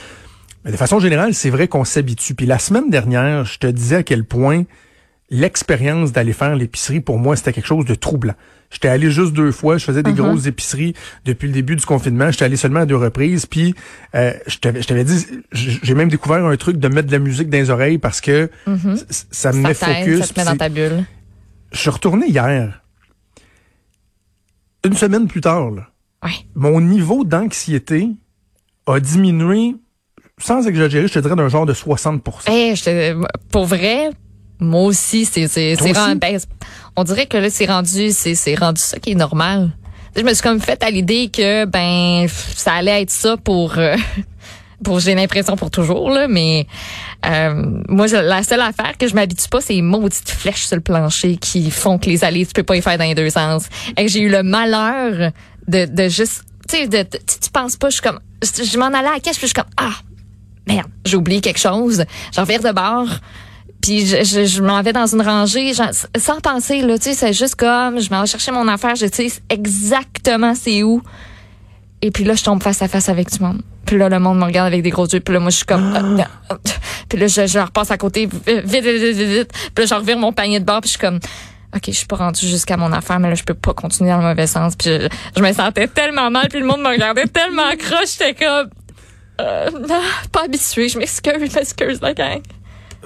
Mais 0.66 0.72
de 0.72 0.76
façon 0.76 0.98
générale, 0.98 1.32
c'est 1.32 1.48
vrai 1.50 1.68
qu'on 1.68 1.84
s'habitue. 1.84 2.34
Puis 2.34 2.44
la 2.44 2.58
semaine 2.58 2.90
dernière, 2.90 3.44
je 3.44 3.58
te 3.58 3.66
disais 3.66 3.96
à 3.96 4.02
quel 4.02 4.24
point 4.24 4.64
l'expérience 5.30 6.12
d'aller 6.12 6.32
faire 6.32 6.54
l'épicerie, 6.56 7.00
pour 7.00 7.18
moi, 7.18 7.34
c'était 7.36 7.52
quelque 7.52 7.66
chose 7.66 7.84
de 7.84 7.94
troublant. 7.94 8.34
J'étais 8.70 8.88
allé 8.88 9.10
juste 9.10 9.32
deux 9.32 9.52
fois, 9.52 9.78
je 9.78 9.84
faisais 9.84 10.02
des 10.02 10.12
grosses 10.12 10.46
épiceries 10.46 10.94
depuis 11.24 11.46
le 11.48 11.54
début 11.54 11.76
du 11.76 11.84
confinement. 11.86 12.30
J'étais 12.30 12.44
allé 12.44 12.56
seulement 12.56 12.80
à 12.80 12.86
deux 12.86 12.96
reprises, 12.96 13.46
puis 13.46 13.74
euh, 14.14 14.32
je 14.46 14.58
t'avais 14.58 14.82
je 14.82 14.86
t'avais 14.88 15.04
dit, 15.04 15.24
j'ai 15.52 15.94
même 15.94 16.08
découvert 16.08 16.44
un 16.44 16.56
truc 16.56 16.76
de 16.78 16.88
mettre 16.88 17.06
de 17.08 17.12
la 17.12 17.18
musique 17.20 17.48
dans 17.48 17.58
les 17.58 17.70
oreilles 17.70 17.98
parce 17.98 18.20
que 18.20 18.50
c- 18.66 19.04
ça 19.30 19.52
me 19.52 19.62
met 19.62 19.74
focus. 19.74 20.20
ça 20.24 20.34
te 20.34 20.40
met 20.40 20.46
dans 20.46 20.56
ta 20.56 20.68
bulle. 20.68 21.04
Je 21.72 21.78
suis 21.78 21.90
retourné 21.90 22.26
hier, 22.28 22.82
une 24.84 24.94
semaine 24.94 25.26
plus 25.26 25.40
tard, 25.40 25.70
là, 25.70 25.88
Ouais. 26.24 26.30
mon 26.54 26.80
niveau 26.80 27.24
d'anxiété 27.24 28.08
a 28.86 29.00
diminué, 29.00 29.74
sans 30.38 30.66
exagérer, 30.66 31.06
je 31.08 31.12
te 31.14 31.18
dirais 31.18 31.36
d'un 31.36 31.48
genre 31.48 31.66
de 31.66 31.72
60% 31.74 32.50
Hey, 32.50 32.74
je 32.76 32.84
te- 32.84 33.26
pour 33.50 33.66
vrai, 33.66 34.10
moi 34.58 34.82
aussi, 34.82 35.24
c'est 35.24 35.48
c'est 35.48 35.74
rendu- 35.92 36.18
ben, 36.18 36.38
on 36.96 37.04
dirait 37.04 37.26
que 37.26 37.36
là 37.36 37.50
c'est 37.50 37.66
rendu 37.66 38.10
c'est 38.12 38.34
c'est 38.34 38.54
rendu 38.54 38.80
ça 38.80 38.98
qui 38.98 39.12
est 39.12 39.14
normal. 39.16 39.70
Je 40.16 40.22
me 40.22 40.32
suis 40.32 40.42
comme 40.42 40.60
fait 40.60 40.82
à 40.82 40.90
l'idée 40.90 41.28
que 41.28 41.66
ben 41.66 42.26
ça 42.28 42.72
allait 42.74 43.02
être 43.02 43.10
ça 43.10 43.36
pour 43.36 43.76
euh, 43.78 43.96
pour 44.84 44.98
j'ai 45.00 45.14
l'impression 45.14 45.56
pour 45.56 45.70
toujours 45.70 46.10
là, 46.10 46.26
mais 46.28 46.66
euh, 47.26 47.62
moi 47.88 48.06
la 48.06 48.42
seule 48.42 48.60
affaire 48.62 48.96
que 48.98 49.08
je 49.08 49.14
m'habitue 49.14 49.48
pas 49.50 49.60
c'est 49.60 49.74
les 49.74 49.82
maudites 49.82 50.30
flèches 50.30 50.66
sur 50.66 50.76
le 50.76 50.82
plancher 50.82 51.36
qui 51.36 51.70
font 51.70 51.98
que 51.98 52.06
les 52.08 52.24
allées 52.24 52.46
tu 52.46 52.52
peux 52.54 52.62
pas 52.62 52.76
y 52.76 52.82
faire 52.82 52.96
dans 52.96 53.04
les 53.04 53.14
deux 53.14 53.28
sens. 53.30 53.64
Et 53.98 54.08
j'ai 54.08 54.20
eu 54.20 54.30
le 54.30 54.42
malheur 54.42 55.32
de 55.68 55.84
de 55.84 56.08
juste 56.08 56.44
tu 56.68 56.76
sais 56.78 56.88
de, 56.88 56.98
de- 57.02 57.18
tu 57.42 57.50
penses 57.52 57.76
pas 57.76 57.90
je 57.90 57.94
suis 57.94 58.02
comme 58.02 58.20
je, 58.42 58.64
je 58.64 58.78
m'en 58.78 58.86
allais 58.86 59.08
à 59.08 59.12
la 59.14 59.20
caisse 59.20 59.36
puis 59.36 59.48
je 59.48 59.52
suis 59.52 59.54
comme 59.54 59.70
ah 59.76 59.92
merde, 60.66 60.88
j'ai 61.04 61.16
oublié 61.16 61.40
quelque 61.40 61.60
chose. 61.60 62.04
J'en 62.34 62.42
vire 62.44 62.60
de 62.62 62.72
bord. 62.72 63.06
Puis 63.86 64.04
je, 64.04 64.24
je, 64.24 64.44
je 64.46 64.62
m'en 64.62 64.82
vais 64.82 64.92
dans 64.92 65.06
une 65.06 65.22
rangée, 65.22 65.72
genre, 65.72 65.90
sans 66.18 66.40
penser, 66.40 66.82
là, 66.82 66.98
tu 66.98 67.04
sais, 67.04 67.14
c'est 67.14 67.32
juste 67.32 67.54
comme, 67.54 68.00
je 68.00 68.10
m'en 68.10 68.22
vais 68.22 68.26
chercher 68.26 68.50
mon 68.50 68.66
affaire, 68.66 68.96
je 68.96 69.06
sais 69.06 69.28
exactement 69.48 70.56
c'est 70.56 70.82
où. 70.82 71.00
Et 72.02 72.10
puis 72.10 72.24
là, 72.24 72.34
je 72.34 72.42
tombe 72.42 72.60
face 72.60 72.82
à 72.82 72.88
face 72.88 73.08
avec 73.08 73.30
du 73.30 73.38
monde. 73.38 73.62
Puis 73.84 73.96
là, 73.96 74.08
le 74.08 74.18
monde 74.18 74.40
me 74.40 74.44
regarde 74.44 74.66
avec 74.66 74.82
des 74.82 74.90
gros 74.90 75.06
yeux. 75.06 75.20
Puis 75.20 75.32
là, 75.32 75.38
moi, 75.38 75.50
je 75.50 75.58
suis 75.58 75.66
comme... 75.66 75.94
euh, 75.94 76.00
euh, 76.00 76.24
euh. 76.50 76.56
Puis 77.08 77.16
là, 77.16 77.28
je, 77.28 77.46
je 77.46 77.58
repasse 77.60 77.92
à 77.92 77.96
côté, 77.96 78.26
vite, 78.26 78.64
vite, 78.64 78.84
vite, 78.84 79.16
vite, 79.16 79.28
vite. 79.28 79.52
Puis 79.72 79.84
là, 79.84 79.86
je 79.86 79.94
revire 79.94 80.18
mon 80.18 80.32
panier 80.32 80.58
de 80.58 80.64
bord, 80.64 80.80
puis 80.80 80.88
je 80.88 80.98
suis 80.98 81.00
comme... 81.00 81.20
OK, 81.72 81.82
je 81.86 81.92
suis 81.92 82.06
pas 82.06 82.16
rendue 82.16 82.44
jusqu'à 82.44 82.76
mon 82.76 82.92
affaire, 82.92 83.20
mais 83.20 83.28
là, 83.28 83.36
je 83.36 83.44
peux 83.44 83.54
pas 83.54 83.72
continuer 83.72 84.10
dans 84.10 84.18
le 84.18 84.24
mauvais 84.24 84.48
sens. 84.48 84.74
Puis 84.74 84.90
je, 84.90 85.08
je 85.36 85.40
me 85.40 85.52
sentais 85.52 85.86
tellement 85.86 86.28
mal, 86.28 86.48
puis 86.48 86.58
le 86.58 86.66
monde 86.66 86.80
me 86.80 86.88
regardait 86.88 87.28
tellement 87.28 87.70
croche, 87.78 88.18
j'étais 88.18 88.34
comme... 88.34 88.68
Euh, 89.40 89.70
non, 89.70 90.00
pas 90.32 90.42
habituée, 90.44 90.88
je 90.88 90.98
m'excuse, 90.98 91.34
je 91.38 91.56
m'excuse, 91.56 92.00
la 92.00 92.14
gang. 92.14 92.40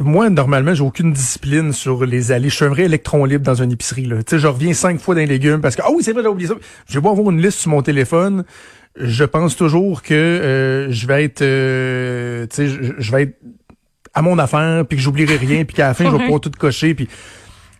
Moi, 0.00 0.30
normalement, 0.30 0.72
j'ai 0.72 0.82
aucune 0.82 1.12
discipline 1.12 1.74
sur 1.74 2.06
les 2.06 2.32
allées. 2.32 2.48
Je 2.48 2.56
suis 2.56 2.64
un 2.64 2.70
vrai 2.70 2.84
électron 2.84 3.26
libre 3.26 3.44
dans 3.44 3.62
une 3.62 3.70
épicerie. 3.70 4.06
Là. 4.06 4.22
Tu 4.22 4.30
sais, 4.30 4.38
je 4.38 4.46
reviens 4.46 4.72
cinq 4.72 4.98
fois 4.98 5.14
dans 5.14 5.20
les 5.20 5.26
légumes 5.26 5.60
parce 5.60 5.76
que, 5.76 5.82
ah 5.84 5.90
oui, 5.94 6.02
c'est 6.02 6.12
vrai, 6.12 6.22
j'ai 6.22 6.28
oublié 6.28 6.48
ça. 6.48 6.54
Je 6.88 6.98
vais 6.98 7.08
avoir 7.08 7.30
une 7.30 7.40
liste 7.40 7.58
sur 7.58 7.70
mon 7.70 7.82
téléphone. 7.82 8.44
Je 8.96 9.24
pense 9.24 9.56
toujours 9.56 10.02
que 10.02 10.14
euh, 10.14 10.90
je 10.90 11.06
vais 11.06 11.24
être, 11.24 11.42
euh, 11.42 12.46
tu 12.46 12.56
sais, 12.56 12.68
je, 12.68 12.94
je 12.96 13.12
vais 13.12 13.24
être 13.24 13.36
à 14.14 14.22
mon 14.22 14.38
affaire, 14.38 14.86
puis 14.86 14.96
que 14.96 15.02
j'oublierai 15.02 15.36
rien, 15.36 15.64
puis 15.64 15.76
qu'à 15.76 15.88
la 15.88 15.94
fin, 15.94 16.06
je 16.06 16.16
vais 16.16 16.18
pouvoir 16.24 16.40
tout 16.40 16.50
cocher. 16.58 16.94
Puis... 16.94 17.06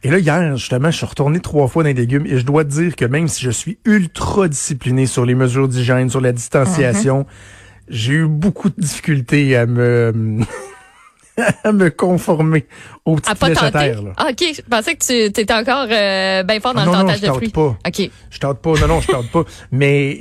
Et 0.03 0.11
là, 0.11 0.19
hier, 0.19 0.57
justement, 0.57 0.91
je 0.91 0.99
suis 0.99 1.07
retourné 1.07 1.41
trois 1.41 1.69
fois 1.69 1.83
dans 1.83 1.89
les 1.89 1.95
légumes 1.95 2.27
et 2.27 2.39
je 2.39 2.45
dois 2.45 2.65
te 2.65 2.71
dire 2.71 2.97
que 2.97 3.07
même 3.07 3.29
si 3.29 3.43
je 3.43 3.51
suis 3.51 3.79
ultra 3.87 4.47
discipliné 4.47 5.07
sur 5.07 5.25
les 5.25 5.35
mesures 5.35 5.69
d'hygiène, 5.69 6.11
sur 6.11 6.21
la 6.21 6.33
distanciation, 6.33 7.27
j'ai 7.89 8.13
eu 8.13 8.27
beaucoup 8.27 8.69
de 8.69 8.79
difficultés 8.79 9.57
à 9.57 9.65
me 9.65 10.45
à 11.65 11.73
me 11.73 11.91
conformer 11.91 12.67
aux 13.05 13.17
À 13.17 13.21
petites 13.21 13.39
pas 13.39 13.47
flèches 13.47 13.63
à 13.63 13.71
terre. 13.71 14.03
Là. 14.03 14.11
Ah, 14.17 14.27
OK. 14.31 14.45
Je 14.57 14.61
pensais 14.63 14.95
que 14.95 15.05
tu 15.05 15.13
étais 15.41 15.53
encore 15.53 15.87
euh, 15.91 16.43
bien 16.43 16.61
fort 16.61 16.75
dans 16.75 16.81
Ah, 16.83 16.85
le 16.87 16.91
non, 16.91 16.97
non, 16.99 17.01
tentage 17.05 17.17
je 17.17 17.23
de 17.23 17.27
tente 17.29 17.37
fruits. 17.37 17.49
pas. 17.49 17.77
OK. 17.87 18.11
Je 18.31 18.39
tente 18.39 18.59
pas, 18.61 18.73
non, 18.81 18.87
non, 18.89 19.01
je 19.01 19.07
tente 19.09 19.31
pas. 19.31 19.45
Mais, 19.73 20.19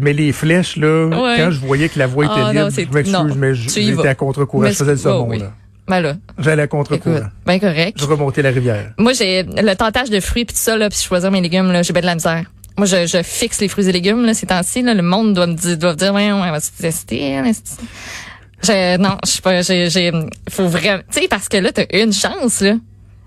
mais 0.00 0.12
les 0.12 0.32
flèches, 0.32 0.76
là, 0.76 1.06
Ouais. 1.08 1.36
quand 1.38 1.50
je 1.50 1.60
voyais 1.60 1.88
que 1.88 1.98
la 1.98 2.06
voie 2.06 2.24
était 2.26 2.34
Ah, 2.36 2.52
non, 2.52 2.60
libre, 2.66 2.68
c'est- 2.70 2.84
je 2.84 2.92
m'excuse, 2.94 3.12
non, 3.12 3.34
mais 3.36 3.54
j'étais 3.54 4.08
à 4.08 4.14
contre-courant. 4.14 4.66
Je 4.68 4.72
faisais 4.72 4.92
le 4.92 4.98
oh, 4.98 5.02
saumon, 5.02 5.28
oui. 5.28 5.38
là. 5.40 5.52
Ben 5.88 6.00
là, 6.02 6.14
J'allais 6.38 6.62
à 6.62 6.66
contre-courant. 6.66 7.28
bien 7.46 7.58
correct. 7.58 7.96
Je 7.98 8.04
remontais 8.04 8.42
la 8.42 8.50
rivière. 8.50 8.92
Moi, 8.98 9.14
j'ai 9.14 9.42
le 9.44 9.74
tentage 9.74 10.10
de 10.10 10.20
fruits 10.20 10.44
puis 10.44 10.54
tout 10.54 10.60
ça, 10.62 10.76
là, 10.76 10.90
puis 10.90 10.98
choisir 10.98 11.30
mes 11.30 11.40
légumes, 11.40 11.72
là, 11.72 11.82
j'ai 11.82 11.92
bien 11.94 12.02
de 12.02 12.06
la 12.06 12.14
misère. 12.14 12.44
Moi, 12.76 12.86
je, 12.86 13.06
je 13.06 13.22
fixe 13.22 13.60
les 13.60 13.68
fruits 13.68 13.88
et 13.88 13.92
légumes, 13.92 14.24
là, 14.26 14.34
ces 14.34 14.46
temps-ci, 14.46 14.82
là, 14.82 14.92
le 14.94 15.02
monde 15.02 15.32
doit 15.34 15.46
me 15.46 15.54
dire, 15.54 15.78
doit 15.78 15.92
me 15.92 15.96
dire, 15.96 16.12
ouais, 16.14 16.30
on 16.30 16.38
va 16.40 16.60
se 16.60 16.70
tester, 16.72 17.36
hein. 17.38 17.50
Je, 18.62 18.96
non, 18.98 19.16
je 19.24 19.30
sais 19.30 19.40
pas, 19.42 19.62
j'ai, 19.62 19.88
j'ai, 19.90 20.12
faut 20.50 20.68
vraiment, 20.68 21.02
tu 21.12 21.20
sais, 21.22 21.28
parce 21.28 21.48
que 21.48 21.56
là, 21.58 21.70
t'as 21.72 21.84
une 21.92 22.12
chance, 22.12 22.60
là. 22.60 22.74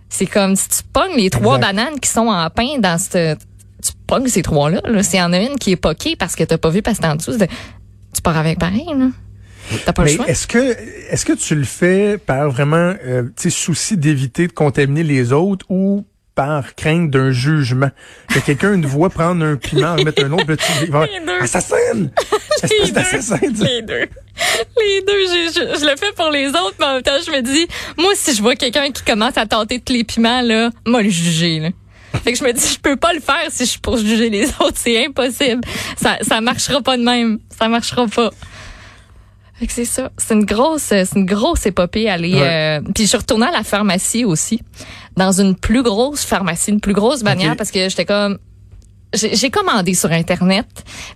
C'est 0.09 0.25
comme 0.25 0.55
si 0.57 0.67
tu 0.67 0.77
pognes 0.91 1.15
les 1.15 1.29
trois 1.29 1.55
Exact. 1.57 1.73
bananes 1.75 1.99
qui 2.01 2.09
sont 2.09 2.27
en 2.27 2.49
pain 2.49 2.79
dans 2.79 2.97
cette, 2.97 3.39
tu 3.81 3.91
pognes 4.07 4.27
ces 4.27 4.41
trois-là, 4.41 4.81
là. 4.83 5.03
S'il 5.03 5.19
y 5.19 5.23
en 5.23 5.31
a 5.31 5.39
une 5.39 5.57
qui 5.57 5.71
est 5.71 5.77
poquée 5.77 6.15
parce 6.17 6.35
que 6.35 6.43
t'as 6.43 6.57
pas 6.57 6.69
vu 6.69 6.81
parce 6.81 6.97
que 6.97 7.03
t'es 7.03 7.07
en 7.07 7.15
dessous, 7.15 7.37
tu 7.37 8.21
pars 8.21 8.37
avec 8.37 8.59
pareil, 8.59 8.85
là. 8.97 9.07
T'as 9.85 9.93
pas 9.93 10.03
Mais 10.03 10.11
le 10.11 10.15
choix. 10.17 10.27
est-ce 10.27 10.47
que 10.47 10.75
est-ce 11.11 11.23
que 11.23 11.31
tu 11.33 11.55
le 11.55 11.63
fais 11.63 12.17
par 12.17 12.49
vraiment 12.49 12.93
euh, 13.05 13.23
tu 13.37 13.43
sais, 13.43 13.49
souci 13.51 13.95
d'éviter 13.95 14.47
de 14.47 14.51
contaminer 14.51 15.03
les 15.03 15.31
autres 15.31 15.65
ou 15.69 16.05
par 16.35 16.75
crainte 16.75 17.09
d'un 17.09 17.31
jugement? 17.31 17.89
Que 18.27 18.39
quelqu'un 18.39 18.73
une 18.73 18.85
voit 18.85 19.09
prendre 19.09 19.45
un 19.45 19.55
piment 19.55 19.93
en 19.93 20.03
mettre 20.03 20.25
un 20.25 20.31
autre 20.33 20.45
puis 20.45 20.57
tu 20.57 20.63
il 20.83 20.91
va 20.91 21.05
Les 22.63 22.91
deux. 22.91 23.63
Les 23.65 23.81
deux. 23.81 24.07
Les 24.77 25.01
deux, 25.07 25.25
je, 25.27 25.51
je, 25.53 25.79
je 25.79 25.85
le 25.85 25.95
fais 25.97 26.11
pour 26.15 26.29
les 26.31 26.47
autres, 26.49 26.75
mais 26.79 26.85
en 26.85 26.93
même 26.95 27.01
temps, 27.01 27.11
je 27.25 27.31
me 27.31 27.41
dis, 27.41 27.67
moi, 27.97 28.11
si 28.15 28.35
je 28.35 28.41
vois 28.41 28.55
quelqu'un 28.55 28.91
qui 28.91 29.03
commence 29.03 29.37
à 29.37 29.45
tenter 29.45 29.79
tous 29.79 29.93
les 29.93 30.03
piments, 30.03 30.41
là, 30.41 30.69
moi, 30.85 31.01
le 31.01 31.09
juger, 31.09 31.59
là. 31.59 31.69
Fait 32.23 32.33
que 32.33 32.37
je 32.37 32.43
me 32.43 32.51
dis, 32.51 32.67
je 32.75 32.79
peux 32.79 32.97
pas 32.97 33.13
le 33.13 33.21
faire 33.21 33.45
si 33.49 33.65
je 33.65 33.69
suis 33.71 33.79
pour 33.79 33.97
juger 33.97 34.29
les 34.29 34.45
autres. 34.59 34.75
C'est 34.75 35.05
impossible. 35.05 35.61
Ça, 35.97 36.17
ça 36.21 36.41
marchera 36.41 36.81
pas 36.81 36.97
de 36.97 37.03
même. 37.03 37.39
Ça 37.57 37.67
marchera 37.67 38.05
pas. 38.07 38.29
Fait 39.57 39.67
que 39.67 39.73
c'est 39.73 39.85
ça. 39.85 40.11
C'est 40.17 40.33
une 40.33 40.45
grosse, 40.45 40.81
c'est 40.81 41.15
une 41.15 41.25
grosse 41.25 41.65
épopée 41.65 42.09
aller. 42.09 42.33
Ouais. 42.33 42.79
euh, 42.79 42.81
puis 42.93 43.03
je 43.03 43.09
suis 43.09 43.17
retournée 43.17 43.45
à 43.45 43.51
la 43.51 43.63
pharmacie 43.63 44.25
aussi, 44.25 44.59
dans 45.15 45.31
une 45.31 45.55
plus 45.55 45.83
grosse 45.83 46.23
pharmacie, 46.25 46.71
une 46.71 46.81
plus 46.81 46.93
grosse 46.93 47.21
bannière, 47.23 47.55
parce 47.55 47.69
que 47.71 47.87
j'étais 47.87 48.05
comme, 48.05 48.39
j'ai 49.13 49.49
commandé 49.49 49.93
sur 49.93 50.11
internet, 50.11 50.65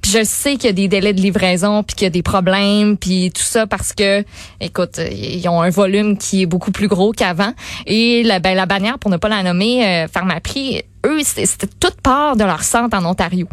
puis 0.02 0.12
je 0.12 0.24
sais 0.24 0.56
qu'il 0.56 0.66
y 0.66 0.70
a 0.70 0.74
des 0.74 0.88
délais 0.88 1.14
de 1.14 1.22
livraison, 1.22 1.84
puis 1.84 1.96
qu'il 1.96 2.06
y 2.06 2.08
a 2.08 2.12
des 2.12 2.24
problèmes, 2.24 2.98
puis 2.98 3.32
tout 3.34 3.44
ça 3.44 3.68
parce 3.68 3.94
que, 3.94 4.24
écoute, 4.60 5.00
ils 5.12 5.48
ont 5.48 5.62
un 5.62 5.70
volume 5.70 6.18
qui 6.18 6.42
est 6.42 6.46
beaucoup 6.46 6.72
plus 6.72 6.88
gros 6.88 7.12
qu'avant. 7.14 7.54
Et 7.86 8.24
la, 8.24 8.40
ben, 8.40 8.56
la 8.56 8.66
bannière, 8.66 9.00
pour 9.00 9.12
ne 9.12 9.18
pas 9.18 9.30
la 9.30 9.44
nommer, 9.44 9.86
euh, 9.86 10.08
Pharmaprix, 10.08 10.84
eux, 11.06 11.20
c'était 11.24 11.68
toute 11.80 12.02
part 12.02 12.36
de 12.36 12.44
leur 12.44 12.64
centre 12.64 12.98
en 12.98 13.06
Ontario. 13.06 13.48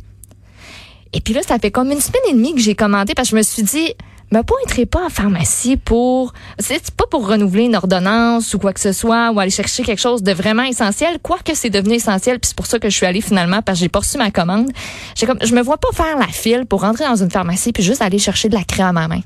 Et 1.13 1.21
puis 1.21 1.35
là, 1.35 1.43
ça 1.47 1.59
fait 1.59 1.71
comme 1.71 1.91
une 1.93 2.01
semaine 2.01 2.23
et 2.29 2.33
demie 2.33 2.55
que 2.55 2.61
j'ai 2.61 2.75
commandé 2.75 3.15
parce 3.15 3.29
que 3.29 3.33
je 3.33 3.37
me 3.37 3.43
suis 3.43 3.63
dit, 3.63 3.95
me 4.33 4.43
pointerai 4.43 4.87
pas 4.87 5.05
en 5.05 5.09
pharmacie 5.09 5.77
pour, 5.77 6.33
c'est 6.59 6.91
pas 6.93 7.05
pour 7.11 7.29
renouveler 7.29 7.65
une 7.65 7.77
ordonnance 7.77 8.55
ou 8.55 8.59
quoi 8.59 8.73
que 8.73 8.81
ce 8.81 8.93
soit 8.93 9.31
ou 9.31 9.41
aller 9.41 9.51
chercher 9.51 9.83
quelque 9.83 10.01
chose 10.01 10.23
de 10.23 10.33
vraiment 10.33 10.65
essentiel, 10.65 11.19
quoique 11.23 11.55
c'est 11.55 11.71
devenu 11.71 11.95
essentiel 11.95 12.39
puis 12.41 12.49
c'est 12.49 12.57
pour 12.57 12.67
ça 12.67 12.79
que 12.79 12.89
je 12.89 12.97
suis 12.97 13.07
allée 13.07 13.21
finalement 13.21 13.62
parce 13.62 13.79
que 13.79 13.85
j'ai 13.85 13.89
pas 13.89 14.01
reçu 14.01 14.19
ma 14.19 14.31
commande. 14.31 14.71
J'ai 15.15 15.27
comme, 15.27 15.39
je 15.43 15.55
me 15.55 15.62
vois 15.62 15.79
pas 15.79 15.93
faire 15.93 16.19
la 16.19 16.29
file 16.29 16.67
pour 16.67 16.81
rentrer 16.81 17.05
dans 17.05 17.17
une 17.17 17.31
pharmacie 17.31 17.73
puis 17.73 17.83
juste 17.83 18.03
aller 18.03 18.19
chercher 18.19 18.49
de 18.49 18.55
la 18.55 18.65
crème 18.65 18.87
à 18.87 18.93
ma 18.93 19.09
main. 19.09 19.21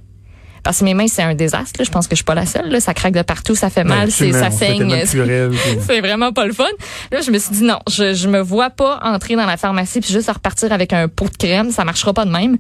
Parce 0.66 0.80
que 0.80 0.84
mes 0.84 0.94
mains, 0.94 1.06
c'est 1.06 1.22
un 1.22 1.36
désastre. 1.36 1.78
là. 1.78 1.84
Je 1.84 1.90
pense 1.92 2.08
que 2.08 2.16
je 2.16 2.16
suis 2.16 2.24
pas 2.24 2.34
la 2.34 2.44
seule. 2.44 2.68
Là. 2.68 2.80
Ça 2.80 2.92
craque 2.92 3.14
de 3.14 3.22
partout, 3.22 3.54
ça 3.54 3.70
fait 3.70 3.84
mal, 3.84 4.10
c'est, 4.10 4.34
Absolument, 4.34 4.50
ça 4.50 4.50
saigne. 4.50 5.04
C'est 5.86 6.00
vraiment 6.00 6.32
pas 6.32 6.44
le 6.44 6.52
fun. 6.52 6.64
Là, 7.12 7.20
je 7.20 7.30
me 7.30 7.38
suis 7.38 7.52
dit 7.52 7.62
non, 7.62 7.78
je, 7.88 8.14
je 8.14 8.26
me 8.26 8.40
vois 8.40 8.70
pas 8.70 8.98
entrer 9.04 9.36
dans 9.36 9.46
la 9.46 9.56
pharmacie 9.56 10.00
puis 10.00 10.12
juste 10.12 10.28
repartir 10.28 10.72
avec 10.72 10.92
un 10.92 11.06
pot 11.06 11.28
de 11.30 11.36
crème, 11.36 11.70
ça 11.70 11.84
marchera 11.84 12.12
pas 12.12 12.24
de 12.24 12.32
même. 12.32 12.56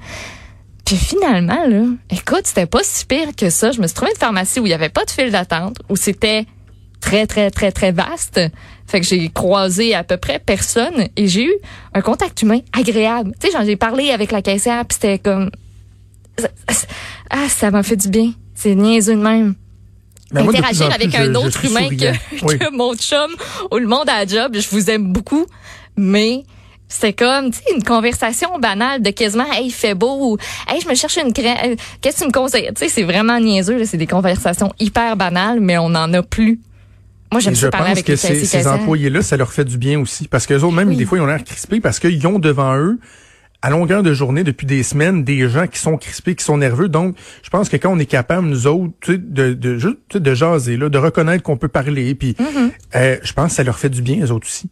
Puis 0.86 0.96
finalement, 0.96 1.66
là, 1.66 1.84
écoute, 2.10 2.42
c'était 2.44 2.64
pas 2.66 2.80
si 2.82 3.04
pire 3.04 3.34
que 3.36 3.50
ça. 3.50 3.72
Je 3.72 3.80
me 3.80 3.86
suis 3.86 3.94
trouvé 3.94 4.12
une 4.12 4.18
pharmacie 4.18 4.60
où 4.60 4.66
il 4.66 4.70
y 4.70 4.74
avait 4.74 4.88
pas 4.88 5.04
de 5.04 5.10
file 5.10 5.30
d'attente, 5.32 5.76
où 5.88 5.96
c'était 5.96 6.46
très, 7.00 7.26
très, 7.26 7.50
très, 7.50 7.72
très 7.72 7.92
vaste. 7.92 8.40
Fait 8.86 9.00
que 9.00 9.06
j'ai 9.06 9.28
croisé 9.30 9.94
à 9.96 10.04
peu 10.04 10.16
près 10.16 10.38
personne 10.38 11.08
et 11.16 11.26
j'ai 11.26 11.44
eu 11.46 11.54
un 11.92 12.00
contact 12.02 12.40
humain 12.42 12.60
agréable. 12.72 13.32
Tu 13.40 13.48
sais, 13.48 13.52
j'en 13.52 13.62
ai 13.66 13.74
parlé 13.76 14.10
avec 14.12 14.30
la 14.30 14.42
caissière 14.42 14.84
puis 14.86 14.94
c'était 15.00 15.18
comme... 15.18 15.50
Ah, 17.30 17.48
ça 17.48 17.70
m'a 17.70 17.82
fait 17.82 17.96
du 17.96 18.08
bien. 18.08 18.32
C'est 18.54 18.74
niaiseux 18.74 19.16
de 19.16 19.20
même 19.20 19.54
Mais 20.32 20.42
interagir 20.42 20.86
avec 20.92 21.10
plus, 21.10 21.18
un 21.18 21.32
je- 21.32 21.38
autre 21.38 21.64
humain 21.64 21.88
que, 21.88 22.12
Oui. 22.46 22.58
que 22.58 22.70
mon 22.74 22.94
chum 22.94 23.30
ou 23.72 23.78
le 23.78 23.86
monde 23.88 24.08
à 24.08 24.24
la 24.24 24.26
job. 24.26 24.54
Je 24.56 24.68
vous 24.70 24.88
aime 24.90 25.12
beaucoup, 25.12 25.46
mais 25.96 26.44
c'est 26.88 27.12
comme 27.12 27.50
tu 27.50 27.58
sais 27.58 27.74
une 27.74 27.82
conversation 27.82 28.58
banale 28.58 29.02
de 29.02 29.10
quasiment 29.10 29.44
hey 29.52 29.66
il 29.66 29.70
fait 29.72 29.94
beau 29.94 30.32
ou 30.32 30.38
hey 30.68 30.80
je 30.80 30.88
me 30.88 30.94
cherche 30.94 31.16
une 31.16 31.32
crème 31.32 31.56
Euh, 31.64 31.76
qu'est-ce 32.00 32.16
que 32.18 32.22
tu 32.22 32.26
me 32.28 32.32
conseilles? 32.32 32.68
Tu 32.74 32.84
sais 32.84 32.88
c'est 32.88 33.02
vraiment 33.02 33.40
niaiseux 33.40 33.78
là. 33.78 33.84
c'est 33.86 33.96
des 33.96 34.06
conversations 34.06 34.72
hyper 34.78 35.16
banales 35.16 35.60
mais 35.60 35.78
on 35.78 35.88
n'en 35.88 36.12
a 36.14 36.22
plus 36.22 36.60
moi 37.32 37.40
j'aime 37.40 37.56
je 37.56 37.66
pense 37.66 37.80
avec 37.80 38.04
que 38.04 38.14
ces, 38.14 38.68
employés-là, 38.68 39.20
ça 39.20 39.36
leur 39.36 39.52
fait 39.52 39.64
du 39.64 39.78
bien 39.78 39.98
aussi. 40.00 40.28
Parce 40.28 40.46
que 40.46 40.54
eux 40.54 40.62
autres, 40.62 40.76
même, 40.76 40.90
Oui. 40.90 40.96
des 40.96 41.04
fois, 41.04 41.18
ils 41.18 41.22
ont 41.22 41.26
l'air 41.26 41.42
crispés 41.42 41.80
parce 41.80 41.98
qu'ils 41.98 42.24
ont 42.28 42.38
devant 42.38 42.76
eux, 42.76 43.00
à 43.62 43.70
longueur 43.70 44.04
de 44.04 44.12
journée, 44.14 44.44
depuis 44.44 44.64
des 44.64 44.84
semaines, 44.84 45.24
des 45.24 45.48
gens 45.48 45.66
qui 45.66 45.80
sont 45.80 45.96
crispés, 45.96 46.36
qui 46.36 46.44
sont 46.44 46.56
nerveux. 46.56 46.88
Donc, 46.88 47.16
je 47.42 47.50
pense 47.50 47.68
que 47.68 47.76
quand 47.78 47.90
on 47.92 47.98
est 47.98 48.06
capable, 48.06 48.46
nous 48.46 48.68
autres, 48.68 48.92
tu 49.00 49.14
sais, 49.14 49.18
de, 49.18 49.54
de, 49.54 49.76
juste, 49.76 49.96
tu 50.08 50.14
sais, 50.18 50.20
de 50.20 50.34
jaser, 50.34 50.76
là, 50.76 50.88
de 50.88 50.98
reconnaître 50.98 51.42
qu'on 51.42 51.56
peut 51.56 51.66
parler, 51.68 52.14
puis 52.14 52.36
Mm-hmm. 52.38 52.70
euh, 52.94 53.16
je 53.24 53.32
pense 53.32 53.48
que 53.50 53.56
ça 53.56 53.64
leur 53.64 53.78
fait 53.80 53.90
du 53.90 54.02
bien, 54.02 54.24
eux 54.24 54.30
autres 54.30 54.46
aussi. 54.46 54.70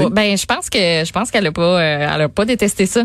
Pour- 0.00 0.10
ben 0.10 0.36
je 0.36 0.46
pense 0.46 0.68
que 0.70 0.78
je 0.78 1.12
pense 1.12 1.30
qu'elle 1.30 1.46
a 1.46 1.52
pas 1.52 1.62
euh, 1.80 2.08
elle 2.14 2.20
a 2.22 2.28
pas 2.28 2.44
détesté 2.44 2.86
ça 2.86 3.04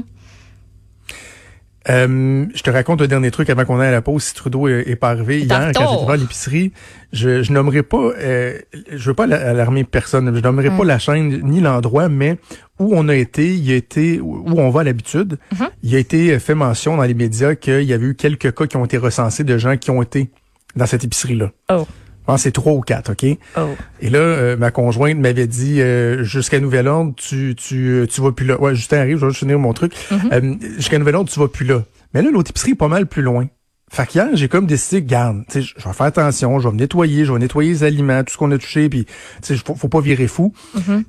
Euh, 1.89 2.45
je 2.53 2.61
te 2.63 2.69
raconte 2.69 3.01
un 3.01 3.07
dernier 3.07 3.31
truc 3.31 3.49
avant 3.49 3.63
qu'on 3.63 3.79
aille 3.79 3.87
à 3.87 3.91
la 3.91 4.01
pause. 4.01 4.21
Si 4.23 4.33
Trudeau 4.33 4.67
est, 4.67 4.83
est 4.89 4.97
pas 4.97 5.09
arrivé 5.09 5.39
hier, 5.39 5.71
quand 5.73 5.87
j'étais 5.89 6.01
devant 6.01 6.15
l'épicerie, 6.15 6.73
je, 7.13 7.43
je 7.43 7.53
nommerai 7.53 7.81
pas, 7.81 8.11
euh, 8.19 8.59
je 8.91 9.09
veux 9.09 9.13
pas 9.13 9.25
la- 9.25 9.37
alarmer 9.51 9.85
personne. 9.85 10.35
Je 10.35 10.41
nommerai 10.41 10.69
Mm. 10.69 10.77
pas 10.77 10.83
la 10.83 10.99
chaîne 10.99 11.41
ni 11.45 11.61
l'endroit, 11.61 12.09
mais 12.09 12.39
où 12.77 12.91
on 12.93 13.07
a 13.07 13.15
été, 13.15 13.55
il 13.55 13.71
a 13.71 13.75
été, 13.75 14.19
où 14.19 14.59
on 14.59 14.69
va 14.69 14.81
à 14.81 14.83
l'habitude, 14.83 15.37
Mm-hmm. 15.55 15.69
il 15.83 15.95
a 15.95 15.99
été 15.99 16.39
fait 16.39 16.55
mention 16.55 16.97
dans 16.97 17.03
les 17.03 17.13
médias 17.13 17.55
qu'il 17.55 17.83
y 17.83 17.93
avait 17.93 18.05
eu 18.07 18.15
quelques 18.15 18.53
cas 18.53 18.65
qui 18.67 18.75
ont 18.75 18.83
été 18.83 18.97
recensés 18.97 19.45
de 19.45 19.57
gens 19.57 19.77
qui 19.77 19.89
ont 19.89 20.01
été 20.01 20.29
dans 20.75 20.87
cette 20.87 21.05
épicerie-là. 21.05 21.51
oh 21.71 21.87
pense 22.27 22.35
que 22.35 22.43
c'est 22.43 22.51
trois 22.51 22.73
ou 22.73 22.81
quatre, 22.81 23.13
OK? 23.13 23.25
oh 23.57 23.61
Et 24.01 24.09
là, 24.09 24.19
euh, 24.19 24.57
ma 24.57 24.69
conjointe 24.69 25.17
m'avait 25.17 25.47
dit 25.47 25.81
euh, 25.81 26.23
jusqu'à 26.23 26.59
nouvel 26.59 26.87
ordre, 26.87 27.13
tu 27.15 27.55
tu 27.55 27.89
euh, 27.89 28.05
tu 28.05 28.21
vas 28.21 28.31
plus 28.31 28.45
là. 28.45 28.61
Ouais, 28.61 28.75
Justin 28.75 28.97
arrive, 28.97 29.17
je 29.17 29.25
vais 29.25 29.31
juste 29.31 29.39
finir 29.39 29.57
mon 29.57 29.73
truc. 29.73 29.93
Euh, 30.31 30.53
jusqu'à 30.75 30.99
nouvel 30.99 31.15
ordre, 31.15 31.29
tu 31.31 31.39
vas 31.39 31.47
plus 31.47 31.65
là. 31.65 31.83
Mais 32.13 32.21
là, 32.21 32.29
l'autre 32.31 32.51
épicerie 32.51 32.71
est 32.71 32.75
pas 32.75 32.87
mal 32.87 33.07
plus 33.07 33.21
loin. 33.23 33.47
Fait 33.89 34.05
qu'hier, 34.05 34.27
j'ai 34.33 34.49
comme 34.49 34.65
décidé, 34.65 35.01
garde, 35.01 35.43
tu 35.49 35.61
sais, 35.61 35.73
je 35.77 35.87
vais 35.87 35.93
faire 35.93 36.07
attention, 36.07 36.59
je 36.59 36.67
vais 36.67 36.73
me 36.73 36.79
nettoyer, 36.79 37.23
je 37.23 37.31
vais 37.31 37.39
nettoyer 37.39 37.69
les 37.69 37.83
aliments, 37.85 38.21
tout 38.25 38.33
ce 38.33 38.37
qu'on 38.37 38.51
a 38.51 38.57
touché, 38.57 38.89
puis 38.89 39.05
tu 39.05 39.13
sais, 39.43 39.55
faut, 39.55 39.75
faut 39.75 39.87
pas 39.87 40.01
virer 40.01 40.27
fou. 40.27 40.53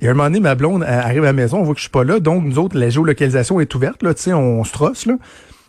Et 0.01 0.07
à 0.07 0.13
un 0.13 0.15
moment 0.15 0.29
donné, 0.29 0.39
ma 0.39 0.55
blonde 0.55 0.85
elle 0.87 0.95
arrive 0.95 1.25
à 1.25 1.27
la 1.27 1.33
maison, 1.33 1.59
on 1.59 1.65
voit 1.65 1.75
que 1.75 1.81
je 1.81 1.85
suis 1.85 1.91
pas 1.91 2.05
là, 2.05 2.21
donc 2.21 2.45
nous 2.45 2.61
autres, 2.61 2.79
la 2.79 2.89
géolocalisation 2.89 3.59
est 3.59 3.75
ouverte, 3.75 4.05
là, 4.05 4.15
tu 4.15 4.23
sais, 4.23 4.33
on 4.33 4.63
se 4.63 4.71
trosse, 4.73 5.07
là. 5.07 5.15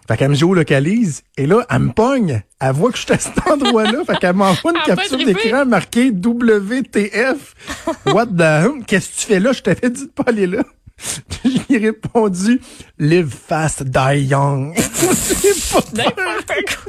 Fait 0.09 0.17
qu'elle 0.17 0.29
me 0.29 0.35
géolocalise, 0.35 1.21
et 1.37 1.45
là, 1.45 1.63
elle 1.69 1.79
me 1.79 1.91
pogne, 1.91 2.41
elle 2.59 2.71
voit 2.71 2.91
que 2.91 2.97
je 2.97 3.03
suis 3.03 3.13
à 3.13 3.19
cet 3.19 3.47
endroit-là, 3.47 4.03
fait 4.05 4.17
qu'elle 4.17 4.33
m'envoie 4.33 4.71
une 4.71 4.81
capture 4.81 5.17
d'écran 5.17 5.67
marquée 5.67 6.09
WTF. 6.09 7.53
What 8.07 8.25
the 8.25 8.65
hum? 8.65 8.83
Qu'est-ce 8.85 9.09
que 9.09 9.21
tu 9.21 9.27
fais 9.27 9.39
là? 9.39 9.51
Je 9.51 9.61
t'avais 9.61 9.91
dit 9.91 10.07
de 10.07 10.09
pas 10.09 10.23
aller 10.25 10.47
là. 10.47 10.63
J'ai 11.69 11.77
répondu 11.77 12.59
Live 12.97 13.35
fast, 13.47 13.83
die 13.83 14.21
young. 14.21 14.75
J'ai 15.43 15.53
pas 15.71 15.81
peur. 15.81 16.13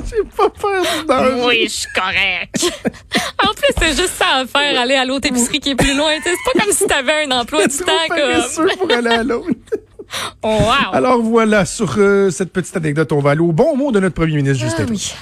J'ai 0.08 0.24
pas 0.34 0.48
peur 0.48 0.82
du 0.82 1.06
danger. 1.06 1.46
Oui, 1.46 1.64
je 1.64 1.72
suis 1.72 1.88
correct. 1.94 2.72
en 3.44 3.52
plus, 3.52 3.74
c'est 3.78 4.02
juste 4.02 4.14
ça 4.16 4.36
à 4.36 4.46
faire, 4.46 4.80
aller 4.80 4.94
à 4.94 5.04
l'autre 5.04 5.28
épicerie 5.28 5.60
qui 5.60 5.72
est 5.72 5.76
plus 5.76 5.94
loin. 5.94 6.12
C'est 6.24 6.32
pas 6.54 6.64
comme 6.64 6.72
si 6.72 6.86
t'avais 6.86 7.26
un 7.26 7.30
emploi 7.32 7.66
du 7.66 7.76
temps 7.76 7.92
comme. 8.08 8.76
pour 8.78 8.90
aller 8.90 9.10
à 9.10 9.22
l'autre. 9.22 9.50
Oh, 10.42 10.48
wow. 10.48 10.92
Alors 10.94 11.20
voilà, 11.22 11.64
sur 11.64 11.94
euh, 11.98 12.30
cette 12.30 12.52
petite 12.52 12.76
anecdote, 12.76 13.12
on 13.12 13.20
va 13.20 13.30
aller 13.30 13.40
au 13.40 13.52
bon 13.52 13.76
mot 13.76 13.92
de 13.92 14.00
notre 14.00 14.14
premier 14.14 14.36
ministre, 14.36 14.64
Ah 14.66 14.68
Justin. 14.68 14.86
oui. 14.90 15.14